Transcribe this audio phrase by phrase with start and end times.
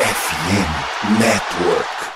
[0.00, 2.09] FM Network.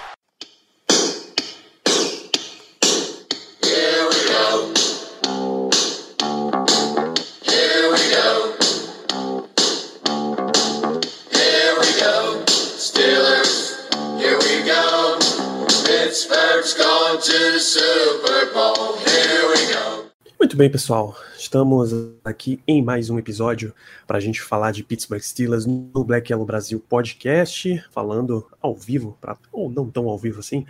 [20.54, 21.16] Muito bem, pessoal.
[21.36, 21.92] Estamos
[22.24, 23.74] aqui em mais um episódio
[24.06, 29.18] para a gente falar de Pittsburgh Steelers no Black Yellow Brasil Podcast, falando ao vivo,
[29.20, 30.64] pra, ou não tão ao vivo assim,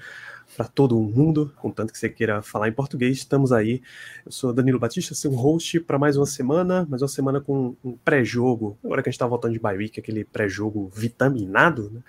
[0.57, 3.19] para todo mundo, contanto que você queira falar em português.
[3.19, 3.83] Estamos aí.
[4.24, 7.93] Eu sou Danilo Batista, seu host para mais uma semana, mais uma semana com um
[7.93, 8.79] pré-jogo.
[8.82, 12.01] Agora que a gente está voltando de bye week, aquele pré-jogo vitaminado, né?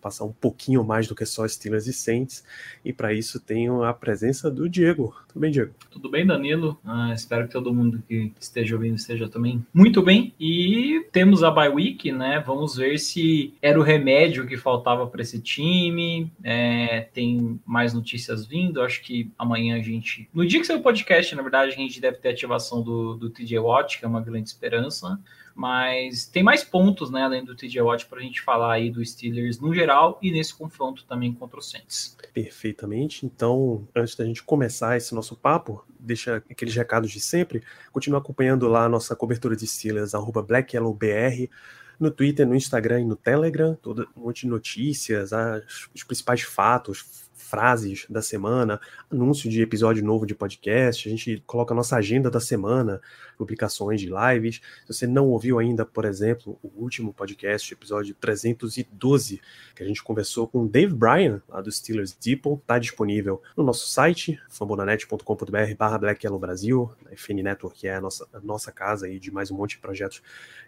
[0.00, 2.44] Passar um pouquinho mais do que só Steelers e Saints.
[2.84, 5.14] E para isso tenho a presença do Diego.
[5.28, 5.72] Tudo bem, Diego?
[5.90, 6.78] Tudo bem, Danilo?
[6.84, 10.34] Ah, espero que todo mundo que esteja ouvindo esteja também muito bem.
[10.38, 12.42] E temos a bye week, né?
[12.46, 16.32] Vamos ver se era o remédio que faltava para esse time.
[16.42, 18.82] É, tem mais notícias vindo.
[18.82, 20.28] Acho que amanhã a gente.
[20.32, 23.30] No dia que sair o podcast, na verdade, a gente deve ter ativação do, do
[23.30, 25.18] TJ Watt, que é uma grande esperança.
[25.58, 29.04] Mas tem mais pontos, né, além do TJ Watt, para a gente falar aí do
[29.04, 32.16] Steelers no geral e nesse confronto também contra o Saints.
[32.32, 33.26] Perfeitamente.
[33.26, 37.60] Então, antes da gente começar esse nosso papo, deixa aqueles recados de sempre.
[37.90, 41.50] Continua acompanhando lá a nossa cobertura de Steelers, arroba BlackYellowBR,
[41.98, 43.74] no Twitter, no Instagram e no Telegram.
[43.74, 50.04] Todo um monte de notícias, as, os principais fatos, frases da semana, anúncio de episódio
[50.04, 53.00] novo de podcast, a gente coloca a nossa agenda da semana,
[53.38, 54.60] publicações de lives.
[54.86, 59.40] Se você não ouviu ainda, por exemplo, o último podcast, episódio 312,
[59.74, 63.64] que a gente conversou com o Dave Bryan, lá do Steelers Depot, está disponível no
[63.64, 68.40] nosso site, fambonanet.com.br barra Black Yellow Brasil, a FN Network, que é a nossa, a
[68.40, 70.20] nossa casa aí de mais um monte de projetos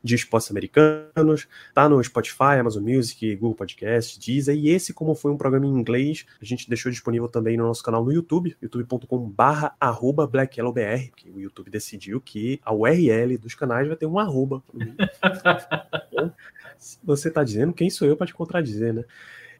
[0.02, 5.32] de esportes americanos, tá no Spotify, Amazon Music, Google Podcast, Deezer, e esse, como foi
[5.32, 9.76] um programa em inglês, a gente deixou disponível também no nosso canal no YouTube, youtube.com/barra
[9.78, 14.62] arroba blackyellowbr, que o YouTube decidiu que a URL dos canais vai ter um arroba.
[14.74, 16.32] então,
[17.04, 19.04] você tá dizendo, quem sou eu para te contradizer, né?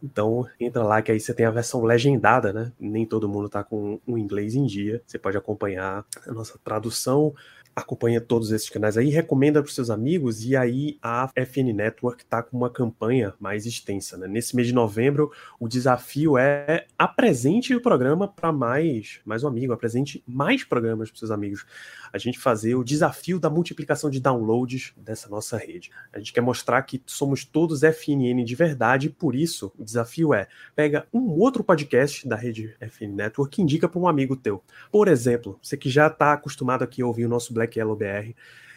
[0.03, 2.73] Então, entra lá que aí você tem a versão legendada, né?
[2.81, 5.03] Nem todo mundo tá com o inglês em dia.
[5.07, 7.34] Você pode acompanhar a nossa tradução,
[7.81, 12.23] acompanha todos esses canais aí, recomenda para os seus amigos, e aí a FN Network
[12.23, 14.17] está com uma campanha mais extensa.
[14.17, 14.27] Né?
[14.27, 19.73] Nesse mês de novembro, o desafio é apresente o programa para mais, mais um amigo,
[19.73, 21.65] apresente mais programas para seus amigos.
[22.13, 25.91] A gente fazer o desafio da multiplicação de downloads dessa nossa rede.
[26.13, 30.49] A gente quer mostrar que somos todos FNN de verdade, por isso o desafio é
[30.75, 34.63] pega um outro podcast da rede FN Network e indica para um amigo teu.
[34.91, 38.35] Por exemplo, você que já está acostumado aqui a ouvir o nosso Black Yellow BR.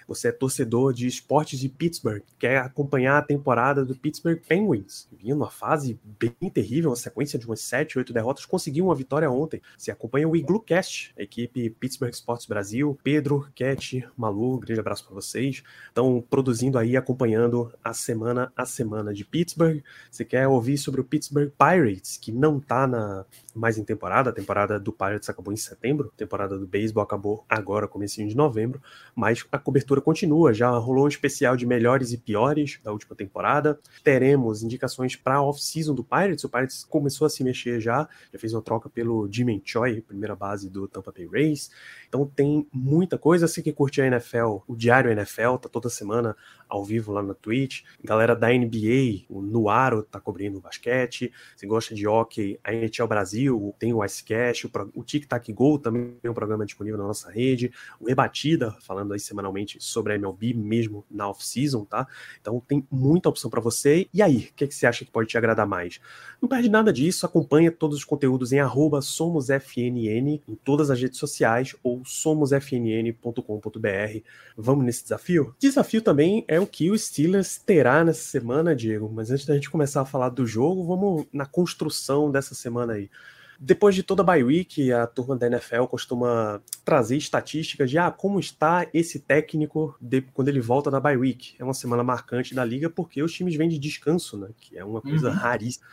[0.07, 5.07] Você é torcedor de esportes de Pittsburgh, quer acompanhar a temporada do Pittsburgh Penguins.
[5.11, 9.29] Vinha numa fase bem terrível, uma sequência de umas 7, 8 derrotas, conseguiu uma vitória
[9.29, 9.61] ontem.
[9.77, 15.05] Você acompanha o Igloo Cast, a equipe Pittsburgh Sports Brasil, Pedro, Cat, Malu, grande abraço
[15.05, 15.63] para vocês.
[15.87, 19.81] Estão produzindo aí, acompanhando a semana a semana de Pittsburgh.
[20.11, 24.33] Você quer ouvir sobre o Pittsburgh Pirates, que não tá na mais em temporada, a
[24.33, 28.81] temporada do Pirates acabou em setembro, a temporada do beisebol acabou agora, comecinho de novembro,
[29.15, 33.79] mas a cobertura continua, já rolou um especial de melhores e piores da última temporada,
[34.03, 38.53] teremos indicações para off-season do Pirates, o Pirates começou a se mexer já, já fez
[38.53, 41.69] uma troca pelo Jimmy Choi, primeira base do Tampa Bay Rays,
[42.09, 46.35] então tem muita coisa, você que curte a NFL, o Diário NFL, tá toda semana
[46.67, 51.67] ao vivo lá na Twitch, galera da NBA, o Nuaro tá cobrindo o basquete, se
[51.67, 53.42] gosta de hockey, a NHL Brasil,
[53.79, 57.31] tem o Icecast, o, o Tic Tac Go também é um programa disponível na nossa
[57.31, 62.07] rede, o Rebatida, falando aí semanalmente sobre a MLB mesmo na off-season, tá?
[62.39, 64.07] Então tem muita opção para você.
[64.13, 65.99] E aí, o que, que você acha que pode te agradar mais?
[66.41, 68.59] Não perde nada disso, acompanha todos os conteúdos em
[69.01, 74.19] somosfnn em todas as redes sociais ou somosfnn.com.br.
[74.57, 75.55] Vamos nesse desafio?
[75.59, 79.09] Desafio também é o que o Steelers terá nessa semana, Diego.
[79.13, 83.09] Mas antes da gente começar a falar do jogo, vamos na construção dessa semana aí.
[83.59, 88.11] Depois de toda a bye week, a turma da NFL costuma trazer estatísticas de ah,
[88.11, 91.55] como está esse técnico de, quando ele volta da bye week.
[91.59, 94.49] É uma semana marcante da liga porque os times vêm de descanso, né?
[94.59, 95.35] Que é uma coisa Uhum.
[95.35, 95.85] raríssima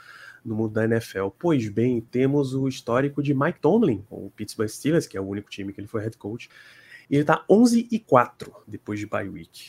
[0.44, 1.28] no mundo da NFL.
[1.38, 5.50] Pois bem, temos o histórico de Mike Tomlin, o Pittsburgh Steelers, que é o único
[5.50, 6.48] time que ele foi head coach.
[7.10, 9.62] Ele tá 11 e 4 depois de bye week.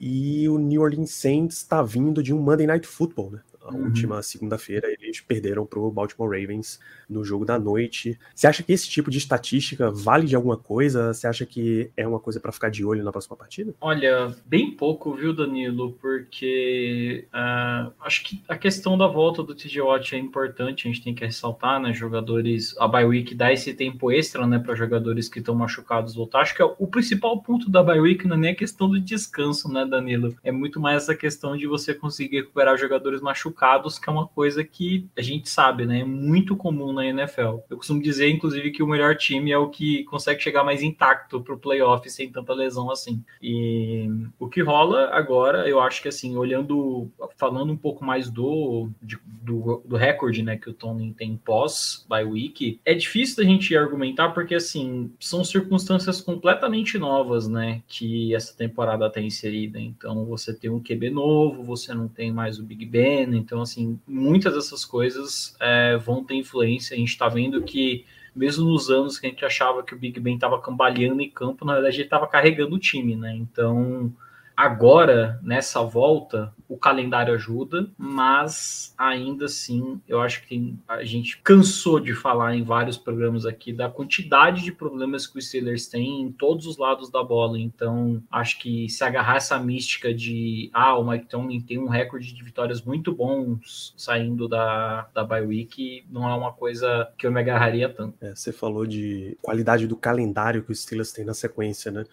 [0.00, 3.40] E o New Orleans Saints está vindo de um Monday Night Football, né?
[3.62, 3.84] A uhum.
[3.84, 8.18] última segunda-feira eles perderam para o Baltimore Ravens no jogo da noite.
[8.34, 11.12] Você acha que esse tipo de estatística vale de alguma coisa?
[11.12, 13.74] Você acha que é uma coisa para ficar de olho na próxima partida?
[13.80, 15.92] Olha, bem pouco, viu, Danilo?
[16.00, 21.02] Porque uh, acho que a questão da volta do TJ Watt é importante, a gente
[21.02, 21.92] tem que ressaltar, né?
[21.92, 26.40] Jogadores, a bye week dá esse tempo extra, né, para jogadores que estão machucados voltar.
[26.40, 29.00] Acho que é o principal ponto da bye week não é nem a questão do
[29.00, 30.34] descanso, né, Danilo?
[30.42, 34.64] É muito mais essa questão de você conseguir recuperar jogadores machucados, que é uma coisa
[34.64, 36.00] que a gente sabe, né?
[36.00, 37.60] É muito comum na NFL.
[37.68, 41.40] Eu costumo dizer, inclusive, que o melhor time é o que consegue chegar mais intacto
[41.40, 43.22] para o playoff sem tanta lesão assim.
[43.42, 44.08] E
[44.38, 49.18] o que rola agora, eu acho que assim, olhando, falando um pouco mais do, de,
[49.24, 53.76] do, do recorde, né, que o Tony tem pós by week, é difícil da gente
[53.76, 59.80] argumentar porque assim são circunstâncias completamente novas, né, que essa temporada tem inserida.
[59.80, 63.98] Então você tem um QB novo, você não tem mais o Big Ben, então assim
[64.06, 66.94] muitas dessas coisas é, vão ter influência.
[66.94, 68.04] A gente está vendo que
[68.34, 71.64] mesmo nos anos que a gente achava que o Big Ben estava cambaleando em campo,
[71.64, 73.34] na verdade ele estava carregando o time, né?
[73.34, 74.12] Então
[74.60, 81.98] Agora, nessa volta, o calendário ajuda, mas ainda assim, eu acho que a gente cansou
[81.98, 86.30] de falar em vários programas aqui da quantidade de problemas que os Steelers têm em
[86.30, 87.58] todos os lados da bola.
[87.58, 92.30] Então, acho que se agarrar essa mística de ah, o Mike Tomlin tem um recorde
[92.30, 97.32] de vitórias muito bons saindo da, da bye week, não é uma coisa que eu
[97.32, 98.14] me agarraria tanto.
[98.20, 102.04] É, você falou de qualidade do calendário que os Steelers têm na sequência, né?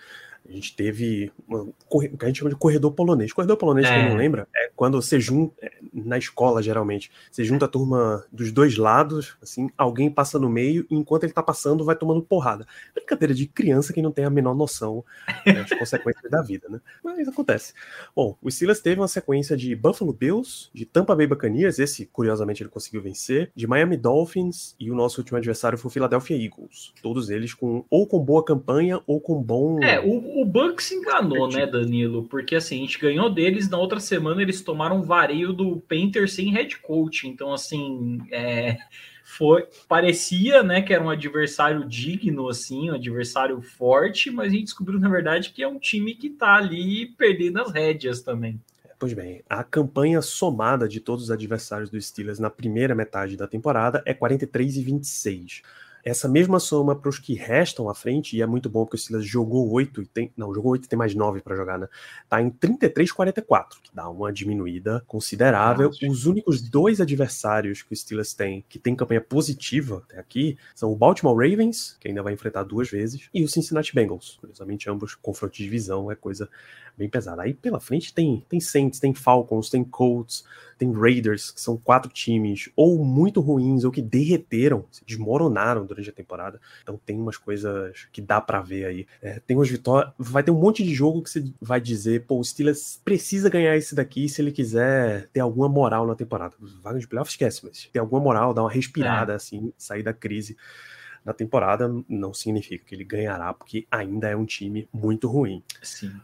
[0.47, 3.33] A gente teve uma, o que a gente chama de corredor polonês.
[3.33, 3.93] Corredor polonês, é.
[3.93, 8.23] quem não lembra, é quando você junta, é, na escola geralmente, você junta a turma
[8.31, 12.21] dos dois lados, assim, alguém passa no meio e enquanto ele tá passando vai tomando
[12.21, 12.65] porrada.
[12.93, 15.03] Brincadeira de criança que não tem a menor noção
[15.45, 16.79] né, das consequências da vida, né?
[17.03, 17.73] Mas acontece.
[18.15, 22.61] Bom, o Silas teve uma sequência de Buffalo Bills, de Tampa Bay Buccaneers, esse curiosamente
[22.61, 26.93] ele conseguiu vencer, de Miami Dolphins e o nosso último adversário foi o Philadelphia Eagles.
[27.01, 31.49] Todos eles com ou com boa campanha ou com bom É, o o Bucks enganou,
[31.49, 32.23] né, Danilo?
[32.23, 36.29] Porque assim, a gente ganhou deles, na outra semana eles tomaram um vareio do Painter
[36.29, 37.27] sem head coach.
[37.27, 38.77] Então, assim, é,
[39.23, 44.65] foi parecia, né, que era um adversário digno, assim, um adversário forte, mas a gente
[44.65, 48.61] descobriu, na verdade, que é um time que tá ali perdendo as rédeas também.
[48.99, 53.47] Pois bem, a campanha somada de todos os adversários do Steelers na primeira metade da
[53.47, 55.61] temporada é 43 e 26
[56.09, 58.99] essa mesma soma para os que restam à frente, e é muito bom porque o
[58.99, 60.31] Steelers jogou 8 e tem.
[60.37, 61.87] Não, jogou 8 e tem mais 9 para jogar, né?
[62.29, 65.91] Tá em 33-44, que dá uma diminuída considerável.
[66.09, 70.91] Os únicos dois adversários que o Steelers tem que tem campanha positiva até aqui são
[70.93, 74.37] o Baltimore Ravens, que ainda vai enfrentar duas vezes, e o Cincinnati Bengals.
[74.39, 76.49] Curiosamente, ambos confrontos de divisão é coisa
[76.97, 77.43] bem pesada.
[77.43, 80.43] Aí pela frente tem, tem Saints, tem Falcons, tem Colts,
[80.77, 86.09] tem Raiders, que são quatro times ou muito ruins ou que derreteram, se desmoronaram durante
[86.09, 86.61] a temporada.
[86.81, 89.07] Então tem umas coisas que dá para ver aí.
[89.21, 92.39] É, tem umas vitórias, vai ter um monte de jogo que você vai dizer, pô,
[92.39, 96.55] o Steelers precisa ganhar esse daqui se ele quiser ter alguma moral na temporada.
[96.81, 99.35] Vaga de playoff esquece, mas ter alguma moral, dar uma respirada, é.
[99.35, 100.55] assim, sair da crise
[101.27, 105.61] na temporada não significa que ele ganhará, porque ainda é um time muito ruim.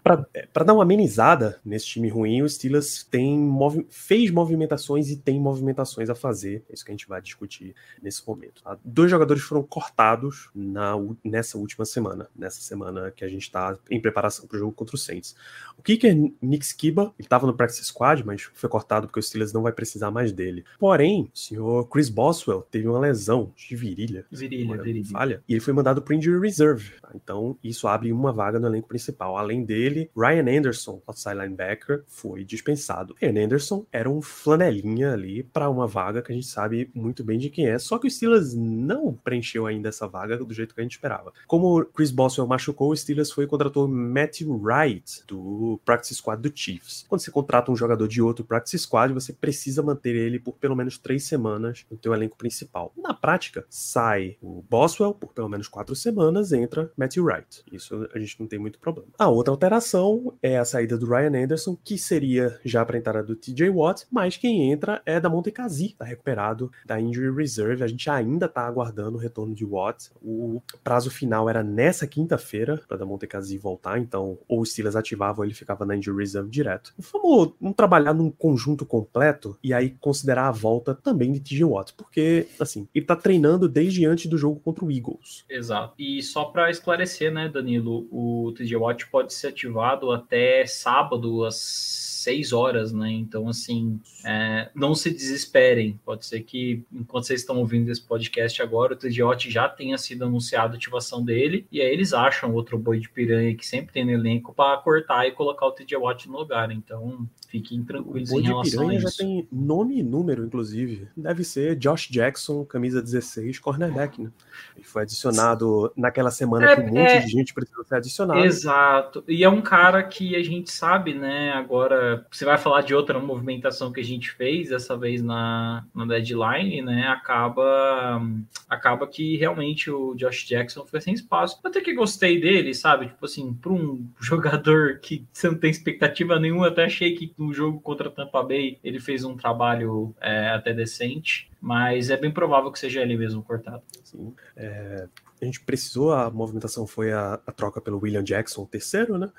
[0.01, 5.17] Para é, dar uma amenizada nesse time ruim, o Steelers tem, movi fez movimentações e
[5.17, 6.63] tem movimentações a fazer.
[6.69, 8.63] É isso que a gente vai discutir nesse momento.
[8.63, 8.77] Tá?
[8.81, 13.99] Dois jogadores foram cortados na, nessa última semana, nessa semana que a gente está em
[13.99, 15.35] preparação para o jogo contra o Saints.
[15.77, 19.51] O kicker Nick Skiba, ele estava no practice squad, mas foi cortado porque o Steelers
[19.51, 20.63] não vai precisar mais dele.
[20.79, 24.25] Porém, o senhor Chris Boswell teve uma lesão de virilha.
[24.31, 26.93] Virilha, virilha falha, e ele foi mandado para Injury Reserve.
[27.15, 29.37] Então, isso abre uma vaga no elenco principal.
[29.37, 33.15] Além dele, Ryan Anderson, outside linebacker, foi dispensado.
[33.21, 37.37] Ryan Anderson era um flanelinha ali para uma vaga que a gente sabe muito bem
[37.37, 40.81] de quem é, só que o Steelers não preencheu ainda essa vaga do jeito que
[40.81, 41.31] a gente esperava.
[41.47, 46.51] Como Chris Boswell machucou, o Steelers foi e contratou Matthew Wright, do practice squad do
[46.53, 47.05] Chiefs.
[47.07, 50.75] Quando você contrata um jogador de outro practice squad, você precisa manter ele por pelo
[50.75, 52.91] menos três semanas no teu elenco principal.
[52.97, 57.63] Na prática, sai o Boswell por pelo menos quatro semanas, entra Matthew Wright.
[57.71, 59.07] Isso a gente não tem muito problema.
[59.19, 63.21] A outra alteração é a saída do Ryan Anderson, que seria já para a entrada
[63.21, 67.83] do TJ Watt, mas quem entra é da Montecasi, tá recuperado da injury reserve.
[67.83, 70.09] A gente ainda tá aguardando o retorno de Watt.
[70.19, 75.41] O prazo final era nessa quinta-feira para da Montecasi voltar, então ou o Steelers ativava
[75.41, 76.95] ou ele ficava na injury reserve direto.
[76.97, 81.93] Vamos, vamos trabalhar num conjunto completo e aí considerar a volta também de TJ Watt,
[81.93, 85.45] porque assim, ele tá treinando desde antes do jogo contra o Eagles.
[85.49, 85.93] Exato.
[85.97, 92.03] E só para esclarecer, né, Danilo, o TJ Watch pode ser ativado até sábado às
[92.23, 93.11] seis horas, né?
[93.11, 95.99] Então, assim, é, não se desesperem.
[96.05, 100.23] Pode ser que, enquanto vocês estão ouvindo esse podcast agora, o TDOT já tenha sido
[100.23, 104.05] anunciado a ativação dele, e aí eles acham outro boi de piranha que sempre tem
[104.05, 106.71] no elenco para cortar e colocar o TDOT no lugar.
[106.71, 109.17] Então, fiquem tranquilos o em relação a já isso.
[109.19, 111.07] tem nome e número, inclusive.
[111.15, 114.31] Deve ser Josh Jackson, camisa 16, cornerback, né?
[114.75, 117.19] Ele foi adicionado naquela semana É, que um monte é.
[117.19, 118.39] de gente precisou ser adicionado.
[118.39, 119.23] Exato.
[119.27, 121.51] E é um cara que a gente sabe, né?
[121.51, 126.05] Agora, você vai falar de outra movimentação que a gente fez, dessa vez na, na
[126.05, 127.07] deadline, né?
[127.07, 128.19] Acaba,
[128.67, 131.59] acaba que realmente o Josh Jackson foi sem espaço.
[131.63, 133.09] Até que gostei dele, sabe?
[133.09, 137.53] Tipo assim, para um jogador que você não tem expectativa nenhuma, até achei que no
[137.53, 141.49] jogo contra Tampa Bay ele fez um trabalho é, até decente.
[141.61, 143.81] Mas é bem provável que seja ele mesmo cortado.
[144.03, 144.33] Sim.
[144.55, 145.07] É,
[145.43, 149.29] a gente precisou, a movimentação foi a, a, troca pelo William Jackson, terceiro, né?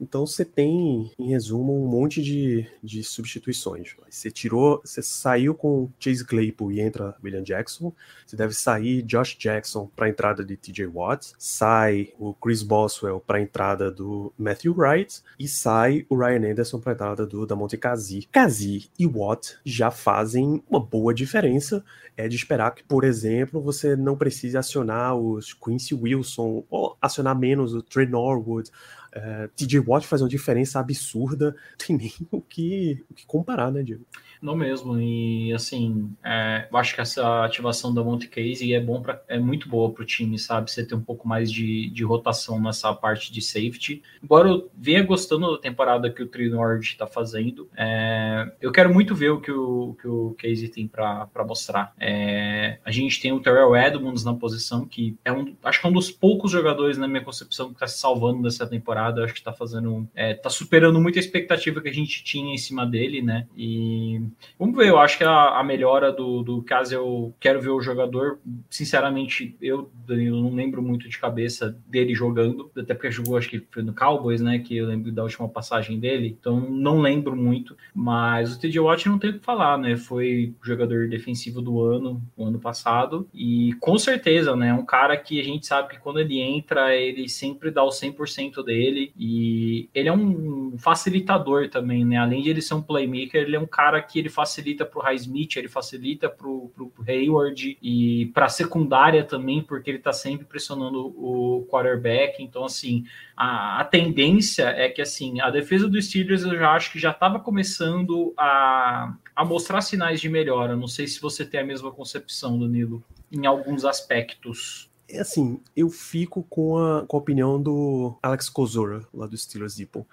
[0.00, 3.94] Então você tem, em resumo, um monte de, de substituições.
[4.10, 7.92] Você tirou, você saiu com Chase Claypool e entra William Jackson.
[8.26, 11.34] Você deve sair Josh Jackson para a entrada de TJ Watts.
[11.38, 15.22] Sai o Chris Boswell para a entrada do Matthew Wright.
[15.38, 18.28] E sai o Ryan Anderson para a entrada do Damonte Kazi.
[18.32, 21.84] Kazi e Watt já fazem uma boa diferença.
[22.16, 27.38] É de esperar que, por exemplo, você não precise acionar os Quincy Wilson ou acionar
[27.38, 28.70] menos o Trey Norwood.
[29.14, 33.82] Uh, TJ Watt faz uma diferença absurda, tem nem o que, o que comparar, né,
[33.82, 34.04] Diego?
[34.40, 39.00] Não mesmo, e assim, é, eu acho que essa ativação da Monte Casey é, bom
[39.00, 40.68] pra, é muito boa para o time, sabe?
[40.68, 44.02] Você ter um pouco mais de, de rotação nessa parte de safety.
[44.20, 49.14] Embora eu venha gostando da temporada que o Trinord está fazendo, é, eu quero muito
[49.14, 51.92] ver o que o, que o Casey tem para mostrar.
[52.00, 55.90] É, a gente tem o Terrell Edmonds na posição, que é um, acho que é
[55.90, 59.01] um dos poucos jogadores, na minha concepção, que está se salvando dessa temporada.
[59.08, 62.86] Acho que está fazendo, está superando muito a expectativa que a gente tinha em cima
[62.86, 63.46] dele, né?
[63.56, 64.20] E
[64.58, 67.80] Vamos ver, eu acho que a, a melhora do, do caso eu quero ver o
[67.80, 68.38] jogador.
[68.70, 73.62] Sinceramente, eu, Danilo, não lembro muito de cabeça dele jogando, até porque jogou, acho que
[73.70, 74.58] foi no Cowboys, né?
[74.58, 77.76] Que eu lembro da última passagem dele, então não lembro muito.
[77.94, 79.96] Mas o TJ Watt não tem o que falar, né?
[79.96, 84.72] Foi jogador defensivo do ano, o ano passado, e com certeza, né?
[84.72, 88.64] Um cara que a gente sabe que quando ele entra, ele sempre dá o 100%
[88.64, 92.16] dele, e ele é um facilitador também, né?
[92.16, 95.02] Além de ele ser um playmaker, ele é um cara que ele facilita para o
[95.02, 100.44] Highsmith, ele facilita para o Hayward e para a secundária também, porque ele está sempre
[100.44, 102.42] pressionando o quarterback.
[102.42, 103.04] Então, assim,
[103.36, 107.10] a, a, tendência é que assim a defesa dos Steelers eu já acho que já
[107.10, 110.76] estava começando a, a mostrar sinais de melhora.
[110.76, 114.91] Não sei se você tem a mesma concepção, Danilo, em alguns aspectos.
[115.12, 119.76] É assim, eu fico com a, com a opinião do Alex Kozora, lá do Steelers
[119.76, 120.06] Depot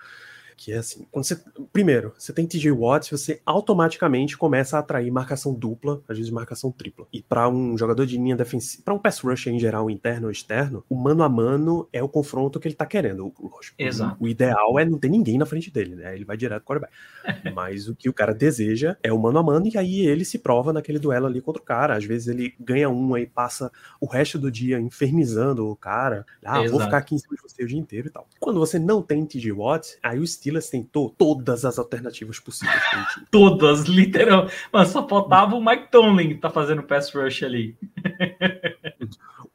[0.60, 5.10] que é assim, quando você, primeiro, você tem TJ Watts, você automaticamente começa a atrair
[5.10, 7.08] marcação dupla, às vezes marcação tripla.
[7.14, 10.32] E para um jogador de linha defensiva, para um pass rusher em geral, interno ou
[10.32, 13.34] externo, o mano a mano é o confronto que ele tá querendo.
[13.40, 14.18] Lógico, Exato.
[14.20, 16.14] O, o ideal é não ter ninguém na frente dele, né?
[16.14, 16.94] Ele vai direto pro quarterback.
[17.56, 20.40] Mas o que o cara deseja é o mano a mano e aí ele se
[20.40, 21.96] prova naquele duelo ali contra o cara.
[21.96, 26.26] Às vezes ele ganha um aí passa o resto do dia infernizando o cara.
[26.44, 26.72] Ah, Exato.
[26.72, 28.28] vou ficar aqui em cima de você o dia inteiro e tal.
[28.42, 32.82] Quando você não tem TJ Watts, aí o Steelers tentou todas as alternativas possíveis.
[33.32, 34.50] Todas, literal.
[34.72, 37.78] Mas só faltava o Mike Tomlin tá fazendo pass rush ali.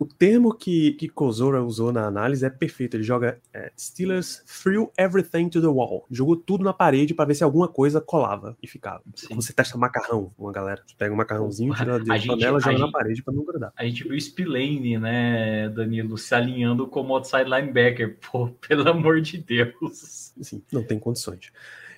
[0.05, 2.95] O termo que, que Kozora usou na análise é perfeito.
[2.97, 6.05] Ele joga é, Steelers threw everything to the wall.
[6.11, 9.03] Jogou tudo na parede para ver se alguma coisa colava e ficava.
[9.15, 9.35] Sim.
[9.35, 10.83] Você testa macarrão, uma galera.
[10.87, 13.33] Você pega um macarrãozinho, tira de A gente- panela, a joga na gente- parede para
[13.35, 13.73] não grudar.
[13.77, 18.19] A gente viu o Spillane, né, Danilo, se alinhando como outside linebacker.
[18.31, 20.35] Pô, pelo amor de Deus.
[20.39, 21.51] Assim, não tem condições.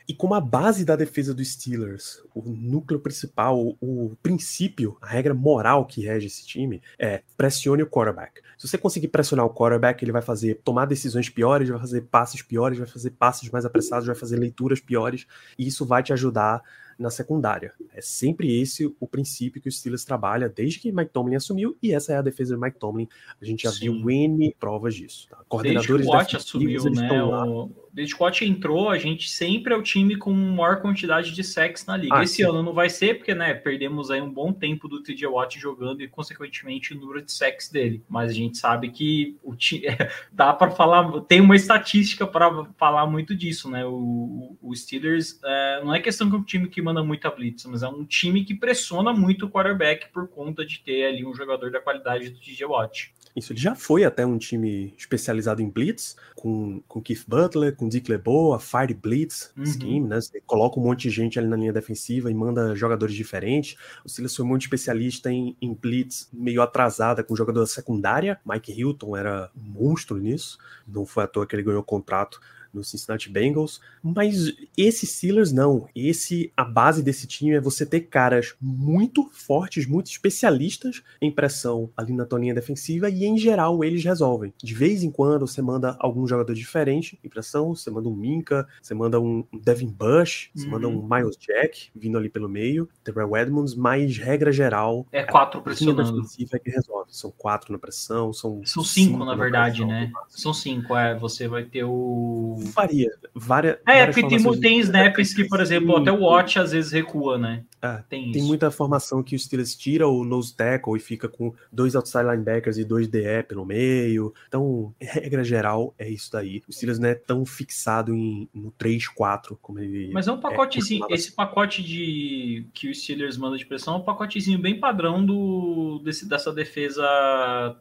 [0.09, 5.07] E como a base da defesa dos Steelers, o núcleo principal, o, o princípio, a
[5.07, 8.41] regra moral que rege esse time é pressione o quarterback.
[8.57, 12.41] Se você conseguir pressionar o quarterback, ele vai fazer tomar decisões piores, vai fazer passes
[12.41, 15.27] piores, vai fazer passes mais apressados, vai fazer leituras piores,
[15.59, 16.63] e isso vai te ajudar
[16.99, 17.75] na secundária.
[17.93, 21.93] É sempre esse o princípio que o Steelers trabalha desde que Mike Tomlin assumiu, e
[21.93, 23.09] essa é a defesa do Mike Tomlin.
[23.41, 23.81] A gente já Sim.
[23.81, 25.29] viu N provas disso.
[25.29, 25.37] Tá?
[25.37, 27.07] Desde que Coordenadores o Watt assumiu, eles né?
[27.07, 27.47] estão lá.
[27.47, 27.86] o-
[28.19, 32.15] Watt entrou, a gente sempre é o time com maior quantidade de sacks na liga.
[32.15, 32.43] Ah, Esse sim.
[32.43, 36.03] ano não vai ser, porque né, perdemos aí um bom tempo do TJ Watt jogando
[36.03, 38.03] e, consequentemente, o número de sacks dele.
[38.09, 39.83] Mas a gente sabe que o ti...
[40.31, 43.85] dá para falar, tem uma estatística para falar muito disso, né?
[43.87, 47.65] O, o Steelers é, não é questão que é um time que manda muita blitz,
[47.65, 51.35] mas é um time que pressiona muito o quarterback por conta de ter ali um
[51.35, 53.15] jogador da qualidade do TJ Watt.
[53.37, 57.87] Isso, ele já foi até um time especializado em blitz, com, com Keith Butler, com
[57.87, 59.67] Dick LeBeau, a Fire Blitz uhum.
[59.67, 60.19] scheme, né?
[60.19, 63.77] Você coloca um monte de gente ali na linha defensiva e manda jogadores diferentes.
[64.03, 68.41] O Silas foi muito especialista em, em blitz meio atrasada com jogador secundária.
[68.47, 70.57] Mike Hilton era um monstro nisso.
[70.89, 72.41] Não foi à toa que ele ganhou o contrato
[72.77, 75.89] no Cincinnati Bengals, mas esse Steelers não.
[75.95, 81.91] Esse a base desse time é você ter caras muito fortes, muito especialistas em pressão
[81.97, 84.53] ali na toninha defensiva e em geral eles resolvem.
[84.63, 88.67] De vez em quando você manda algum jogador diferente em pressão, você manda um Minka,
[88.81, 90.73] você manda um Devin Bush, você uhum.
[90.73, 95.63] manda um Miles Jack vindo ali pelo meio, Terrell Edmonds, mas regra geral é quatro
[95.63, 96.13] pressionando.
[96.13, 97.15] defensiva é que resolve.
[97.15, 100.13] São quatro na pressão, são são cinco, cinco na verdade, né?
[100.29, 101.15] São cinco, é.
[101.19, 103.11] Você vai ter o varia.
[103.35, 106.93] Várias, é, várias porque tem, tem snaps que, por exemplo, até o Watch às vezes
[106.93, 107.65] recua, né?
[107.81, 111.55] É, tem, tem muita formação que o Steelers tira o nose tackle e fica com
[111.71, 114.33] dois outside linebackers e dois DE pelo meio.
[114.49, 116.63] Então, regra geral, é isso daí.
[116.69, 120.11] O Steelers não é tão fixado em, no 3-4 como ele.
[120.13, 121.07] Mas é um pacotezinho.
[121.11, 125.25] É, esse pacote de que o Steelers manda de pressão é um pacotezinho bem padrão
[125.25, 127.05] do desse, dessa defesa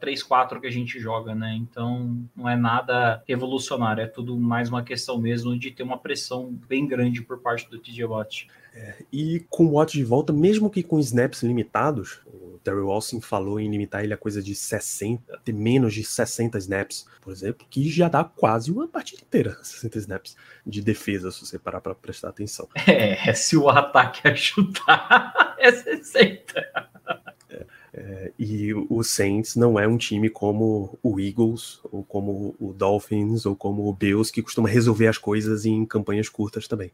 [0.00, 1.54] 3-4 que a gente joga, né?
[1.56, 6.52] Então, não é nada revolucionário, é tudo mais uma questão mesmo de ter uma pressão
[6.68, 8.46] bem grande por parte do TJ Watt.
[8.74, 13.22] É, e com o Watt de volta, mesmo que com snaps limitados, o Terry Wilson
[13.22, 17.66] falou em limitar ele a coisa de 60, ter menos de 60 snaps, por exemplo,
[17.70, 21.94] que já dá quase uma partida inteira, 60 snaps de defesa, se você parar para
[21.94, 22.68] prestar atenção.
[22.86, 26.95] É, se o ataque ajudar, é 60.
[27.96, 33.46] É, e o Saints não é um time como o Eagles, ou como o Dolphins,
[33.46, 36.92] ou como o Bills, que costuma resolver as coisas em campanhas curtas também.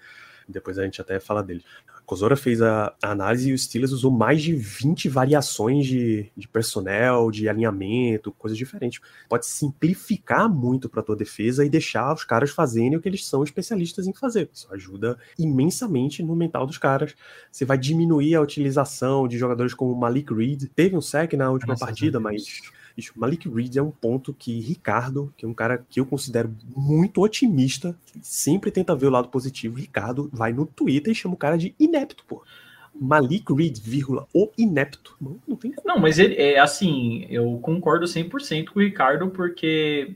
[0.49, 1.65] Depois a gente até fala dele.
[1.89, 6.31] A Cosora fez a, a, análise e o Steelers usou mais de 20 variações de,
[6.37, 9.01] de personnel, de alinhamento, coisas diferentes.
[9.29, 13.45] Pode simplificar muito para tua defesa e deixar os caras fazerem o que eles são
[13.45, 14.51] especialistas em fazer.
[14.53, 17.15] Isso ajuda imensamente no mental dos caras.
[17.51, 20.65] Você vai diminuir a utilização de jogadores como Malik Reed.
[20.75, 22.61] Teve um sec na última Nossa, partida, mas
[22.97, 26.55] Bicho, Malik Reed é um ponto que Ricardo, que é um cara que eu considero
[26.77, 29.79] muito otimista, sempre tenta ver o lado positivo.
[29.79, 32.43] Ricardo vai no Twitter e chama o cara de inepto, pô.
[32.95, 35.17] Malik Reed, vírgula, o inepto.
[35.21, 35.73] Não, não tem.
[35.85, 40.15] Não, mas ele é assim, eu concordo 100% com o Ricardo, porque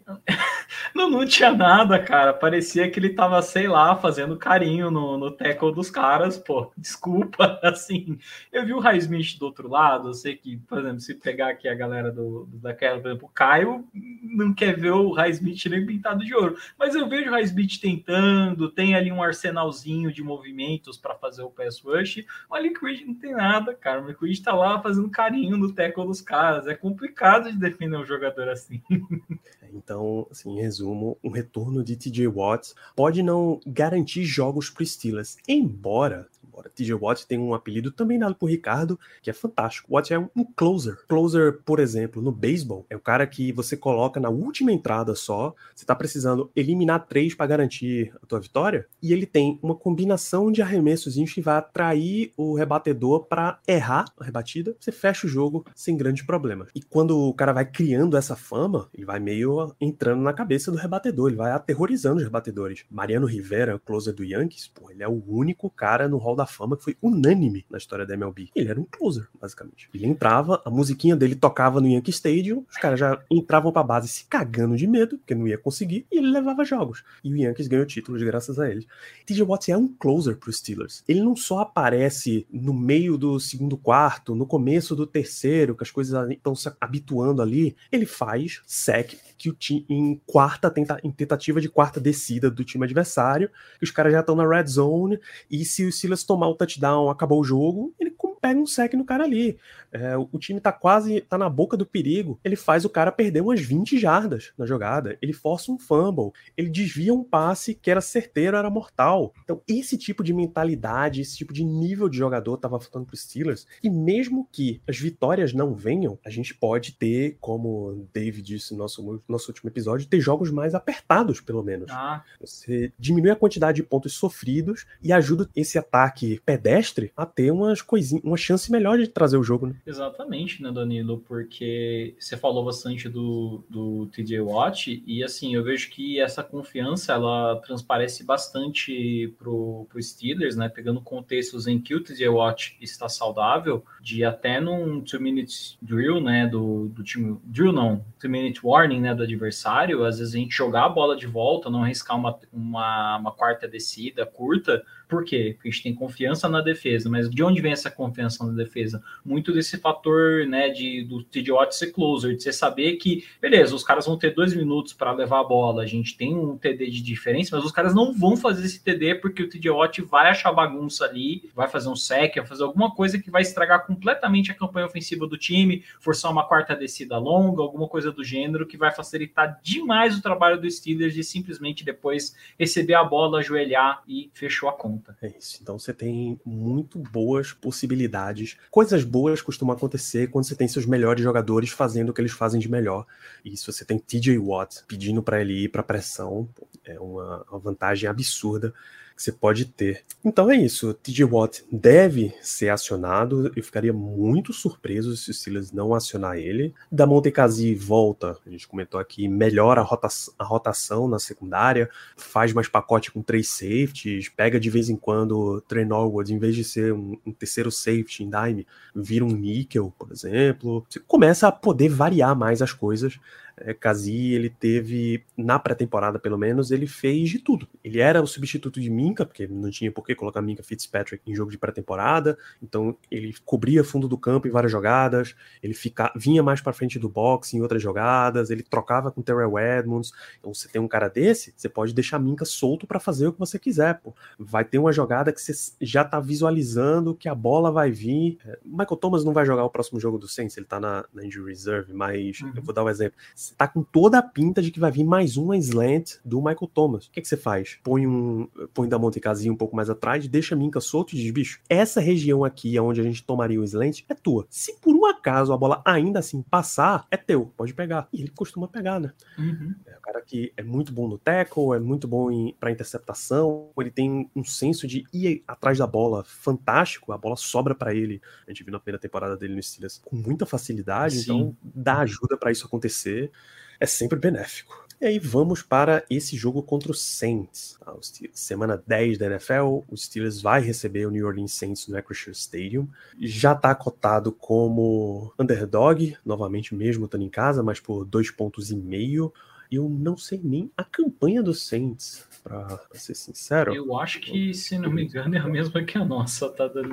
[0.95, 2.33] não, não tinha nada, cara.
[2.33, 6.73] Parecia que ele tava, sei lá, fazendo carinho no, no tackle dos caras, pô.
[6.77, 8.19] Desculpa, assim.
[8.53, 11.69] Eu vi o Highsmith do outro lado, eu sei que, por exemplo, se pegar aqui
[11.69, 13.87] a galera do, do daquela, por exemplo, o Caio
[14.23, 18.71] não quer ver o Highsmith nem pintado de ouro, mas eu vejo o Highsmith tentando,
[18.71, 22.25] tem ali um arsenalzinho de movimentos para fazer o pass rush.
[22.51, 24.01] Malik Reed não tem nada, cara.
[24.01, 26.67] O Reed tá lá fazendo carinho no tackle dos caras.
[26.67, 28.83] É complicado de defender um jogador assim.
[29.77, 35.37] Então, assim, em resumo, um retorno de TJ Watts pode não garantir jogos para Steelers,
[35.47, 39.93] embora Embora TJ Watt tem um apelido também dado por Ricardo, que é fantástico.
[39.93, 40.97] Watt é um closer.
[41.07, 45.55] Closer, por exemplo, no beisebol, é o cara que você coloca na última entrada só.
[45.75, 48.87] Você tá precisando eliminar três para garantir a tua vitória.
[49.03, 54.25] E ele tem uma combinação de arremessos que vai atrair o rebatedor para errar a
[54.25, 54.75] rebatida.
[54.81, 56.69] Você fecha o jogo sem grandes problemas.
[56.75, 60.79] E quando o cara vai criando essa fama, ele vai meio entrando na cabeça do
[60.79, 61.29] rebatedor.
[61.29, 62.87] Ele vai aterrorizando os rebatedores.
[62.91, 66.77] Mariano Rivera, closer do Yankees, pô, ele é o único cara no hall da Fama
[66.77, 68.51] que foi unânime na história da MLB.
[68.55, 69.89] Ele era um closer, basicamente.
[69.93, 74.09] Ele entrava, a musiquinha dele tocava no Yankee Stadium, os caras já entravam pra base
[74.09, 77.05] se cagando de medo, porque não ia conseguir, e ele levava jogos.
[77.23, 78.87] E o Yankees ganhou títulos graças a ele.
[79.25, 81.03] TJ Watts é um closer pros Steelers.
[81.07, 85.91] Ele não só aparece no meio do segundo quarto, no começo do terceiro, que as
[85.91, 91.11] coisas estão se habituando ali, ele faz sec que o time em quarta tenta, em
[91.11, 95.19] tentativa de quarta descida do time adversário, que os caras já estão na red zone
[95.51, 98.11] e se o Steelers tomar o touchdown, acabou o jogo, ele
[98.47, 99.59] pega um sec no cara ali.
[99.91, 103.41] É, o time tá quase, tá na boca do perigo, ele faz o cara perder
[103.41, 108.01] umas 20 jardas na jogada, ele força um fumble, ele desvia um passe que era
[108.01, 109.33] certeiro, era mortal.
[109.43, 113.67] Então, esse tipo de mentalidade, esse tipo de nível de jogador tava faltando pros Steelers,
[113.83, 118.79] e mesmo que as vitórias não venham, a gente pode ter, como David disse no
[118.79, 121.91] nosso, nosso último episódio, ter jogos mais apertados, pelo menos.
[121.91, 122.23] Ah.
[122.41, 127.81] Você diminui a quantidade de pontos sofridos e ajuda esse ataque pedestre a ter umas
[127.81, 129.75] coisinhas, uma chance melhor de trazer o jogo, né?
[129.87, 131.19] Exatamente, né, Danilo?
[131.27, 137.15] Porque você falou bastante do, do TJ Watt e assim, eu vejo que essa confiança
[137.15, 140.69] ela transparece bastante pro, pro Steelers, né?
[140.69, 146.21] Pegando contextos em que o TJ Watt está saudável, de até num two minute drill,
[146.21, 146.47] né?
[146.47, 147.39] Do, do time.
[147.45, 149.15] Drill não, two minute warning, né?
[149.15, 153.17] Do adversário, às vezes a gente jogar a bola de volta, não arriscar uma, uma,
[153.17, 155.55] uma quarta descida curta por quê?
[155.55, 159.03] Porque a gente tem confiança na defesa, mas de onde vem essa confiança na defesa?
[159.25, 163.85] Muito desse fator, né, de, do TJ ser closer, de você saber que, beleza, os
[163.85, 167.03] caras vão ter dois minutos para levar a bola, a gente tem um TD de
[167.03, 171.05] diferença, mas os caras não vão fazer esse TD porque o TJ vai achar bagunça
[171.05, 174.87] ali, vai fazer um sec, vai fazer alguma coisa que vai estragar completamente a campanha
[174.87, 179.61] ofensiva do time, forçar uma quarta descida longa, alguma coisa do gênero que vai facilitar
[179.63, 184.73] demais o trabalho do Steelers de simplesmente depois receber a bola, ajoelhar e fechou a
[184.73, 185.59] conta É isso.
[185.63, 188.57] Então você tem muito boas possibilidades.
[188.71, 192.61] Coisas boas costumam acontecer quando você tem seus melhores jogadores fazendo o que eles fazem
[192.61, 193.07] de melhor.
[193.45, 196.49] E se você tem TJ Watt pedindo para ele ir para pressão,
[196.85, 198.73] é uma, uma vantagem absurda
[199.17, 200.03] que você pode ter.
[200.23, 200.93] Então é isso.
[200.93, 203.51] TJ Watt deve ser acionado.
[203.57, 206.75] Eu ficaria muito surpreso se o Steelers não acionar ele.
[206.93, 212.53] Da Montecasi volta, a gente comentou aqui, melhora a, rota a rotação na secundária, faz
[212.53, 216.63] mais pacote com três safeties, pega de vez em quando Trey Norwood, em vez de
[216.63, 220.85] ser um, um terceiro safety em dime, vira um níquel, por exemplo.
[220.91, 223.19] Você começa a poder variar mais as coisas
[223.59, 227.67] é, Kazi, ele teve, na pré-temporada pelo menos, ele fez de tudo.
[227.83, 231.35] Ele era o substituto de Minka, porque não tinha por que colocar Minka Fitzpatrick em
[231.35, 236.43] jogo de pré-temporada, então ele cobria fundo do campo em várias jogadas, ele fica, vinha
[236.43, 240.13] mais para frente do boxe em outras jogadas, ele trocava com Terrell Edmonds.
[240.39, 243.39] Então você tem um cara desse, você pode deixar Minka solto para fazer o que
[243.39, 244.15] você quiser, pô.
[244.39, 248.39] Vai ter uma jogada que você já tá visualizando que a bola vai vir.
[248.45, 251.25] É, Michael Thomas não vai jogar o próximo jogo do Saints, ele tá na, na
[251.25, 252.53] injury reserve, mas uhum.
[252.55, 253.17] eu vou dar um exemplo
[253.55, 257.07] tá com toda a pinta de que vai vir mais uma slant do Michael Thomas.
[257.07, 257.79] O que, que você faz?
[257.83, 261.31] Põe um põe da Montecasinha um pouco mais atrás, deixa a Minka solto e diz,
[261.31, 264.47] bicho, essa região aqui onde a gente tomaria o slant é tua.
[264.51, 268.09] Se por um acaso a bola ainda assim passar, é teu, pode pegar.
[268.13, 269.13] E ele costuma pegar, né?
[269.39, 269.75] Uhum.
[269.87, 272.29] É um cara que é muito bom no tackle, é muito bom
[272.59, 277.75] para interceptação, ele tem um senso de ir atrás da bola fantástico, a bola sobra
[277.75, 278.21] para ele.
[278.47, 281.23] A gente viu na primeira temporada dele no Steelers com muita facilidade, Sim.
[281.23, 283.31] então dá ajuda para isso acontecer
[283.79, 284.87] é sempre benéfico.
[284.99, 287.79] E aí vamos para esse jogo contra o Saints.
[287.87, 287.95] Ah,
[288.33, 292.89] semana 10 da NFL, o Steelers vai receber o New Orleans Saints no Acrisure Stadium.
[293.21, 298.77] Já está cotado como underdog, novamente mesmo estando em casa, mas por dois pontos e
[298.77, 299.33] meio.
[299.71, 303.75] Eu não sei nem a campanha do Saints, para ser sincero.
[303.75, 306.91] Eu acho que, se não me engano, é a mesma que a nossa, tá dando.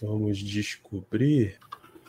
[0.00, 1.58] Vamos descobrir.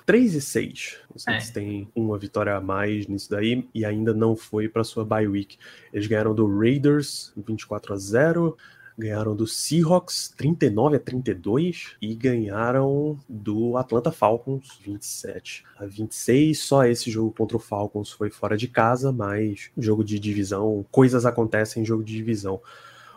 [0.08, 0.98] 3 e 6.
[1.14, 1.54] O Saints é.
[1.54, 5.58] tem uma vitória a mais nisso daí e ainda não foi para sua bye week.
[5.92, 8.58] Eles ganharam do Raiders 24 a 0,
[8.98, 16.58] ganharam do Seahawks 39 a 32 e ganharam do Atlanta Falcons 27 a 26.
[16.58, 21.26] Só esse jogo contra o Falcons foi fora de casa, mas jogo de divisão, coisas
[21.26, 22.62] acontecem em jogo de divisão.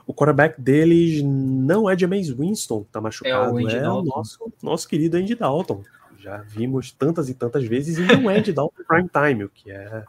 [0.08, 4.88] O quarterback deles não é James Winston, tá machucado, é, o, é o nosso, nosso
[4.88, 5.84] querido Andy Dalton
[6.20, 9.48] já vimos tantas e tantas vezes, e não é de dar o prime time, o
[9.48, 10.04] que é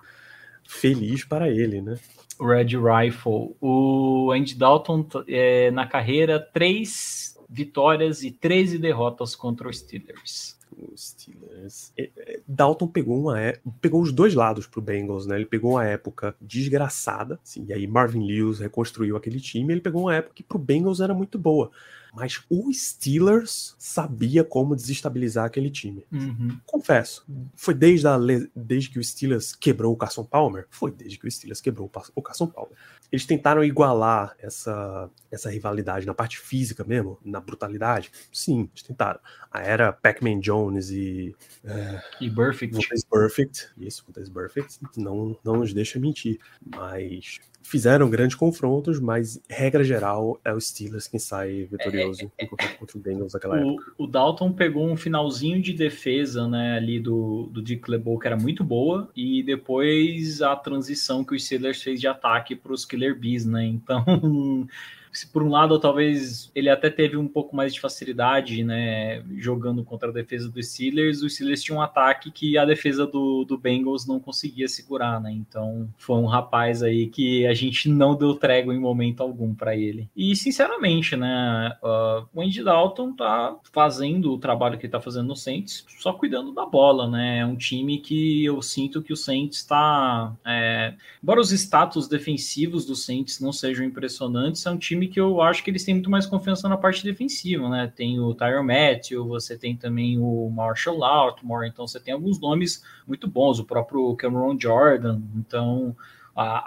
[0.67, 1.97] feliz para ele, né?
[2.39, 3.55] Red Rifle.
[3.61, 10.57] O Andy Dalton, é, na carreira, três vitórias e 13 derrotas contra os Steelers.
[10.75, 11.93] Os Steelers.
[11.97, 15.35] É, é, Dalton pegou uma é, pegou os dois lados pro Bengals, né?
[15.35, 20.03] Ele pegou uma época desgraçada, assim, e aí Marvin Lewis reconstruiu aquele time, ele pegou
[20.03, 21.69] uma época que pro Bengals era muito boa.
[22.13, 26.05] Mas o Steelers sabia como desestabilizar aquele time.
[26.11, 26.59] Uhum.
[26.65, 28.17] Confesso, foi desde, a,
[28.55, 30.67] desde que o Steelers quebrou o Carson Palmer?
[30.69, 32.75] Foi desde que o Steelers quebrou o Carson Palmer.
[33.11, 38.11] Eles tentaram igualar essa, essa rivalidade na parte física mesmo, na brutalidade?
[38.31, 39.19] Sim, eles tentaram.
[39.49, 41.35] A era Pac-Man Jones e.
[41.63, 42.77] É, e Perfect.
[43.09, 43.69] Perfect.
[43.77, 44.79] Isso, Perfect.
[44.97, 46.39] Não, não nos deixa mentir.
[46.65, 52.45] Mas fizeram grandes confrontos, mas regra geral é o Steelers quem sai vitorioso é, é,
[52.45, 52.67] é.
[52.75, 53.93] contra o Bengals naquela o, época.
[53.97, 58.37] O Dalton pegou um finalzinho de defesa, né, ali do, do Dick LeBeau que era
[58.37, 63.17] muito boa, e depois a transição que o Steelers fez de ataque para os Killer
[63.17, 64.03] Bees, né, então
[65.11, 69.83] se por um lado talvez ele até teve um pouco mais de facilidade, né, jogando
[69.83, 73.57] contra a defesa dos Steelers, os Steelers tinham um ataque que a defesa do, do
[73.57, 75.31] Bengals não conseguia segurar, né?
[75.31, 79.75] Então foi um rapaz aí que a gente não deu trégua em momento algum para
[79.75, 80.09] ele.
[80.15, 85.27] E sinceramente, né, uh, o Andy Dalton tá fazendo o trabalho que ele tá fazendo
[85.27, 87.39] no Saints, só cuidando da bola, né?
[87.39, 92.85] É um time que eu sinto que o Saints está, é, embora os status defensivos
[92.85, 96.09] do Saints não sejam impressionantes, é um time que eu acho que eles têm muito
[96.09, 97.91] mais confiança na parte defensiva, né?
[97.95, 102.83] Tem o Tyron Matthew, você tem também o Marshall Lautmore, então você tem alguns nomes
[103.07, 105.95] muito bons, o próprio Cameron Jordan, então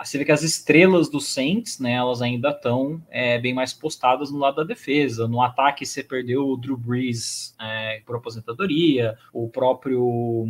[0.03, 4.31] você vê que as estrelas do Saints, né, elas ainda estão é, bem mais postadas
[4.31, 5.27] no lado da defesa.
[5.27, 10.46] No ataque, você perdeu o Drew Brees é, por aposentadoria, o próprio.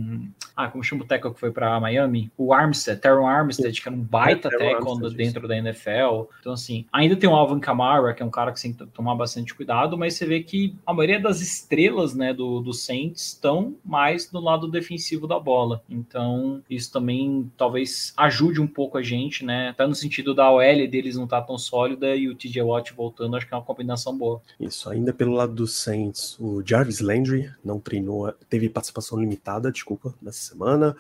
[0.57, 2.31] Ah, como chama o tackle que foi para Miami?
[2.37, 6.29] O Armstead, Teron Armstead, que era um baita é, tackle dentro da NFL.
[6.40, 8.92] Então, assim, ainda tem o Alvin Kamara, que é um cara que você tem que
[8.92, 13.29] tomar bastante cuidado, mas você vê que a maioria das estrelas né, do, do Saints
[13.29, 15.83] estão mais do lado defensivo da bola.
[15.88, 19.69] Então, isso também talvez ajude um pouco a gente, né?
[19.69, 23.37] Até no sentido da OL deles não tá tão sólida e o TJ Watt voltando,
[23.37, 24.40] acho que é uma combinação boa.
[24.59, 30.14] Isso, ainda pelo lado do Saints, o Jarvis Landry não treinou, teve participação limitada, desculpa,
[30.21, 30.97] nessa semana.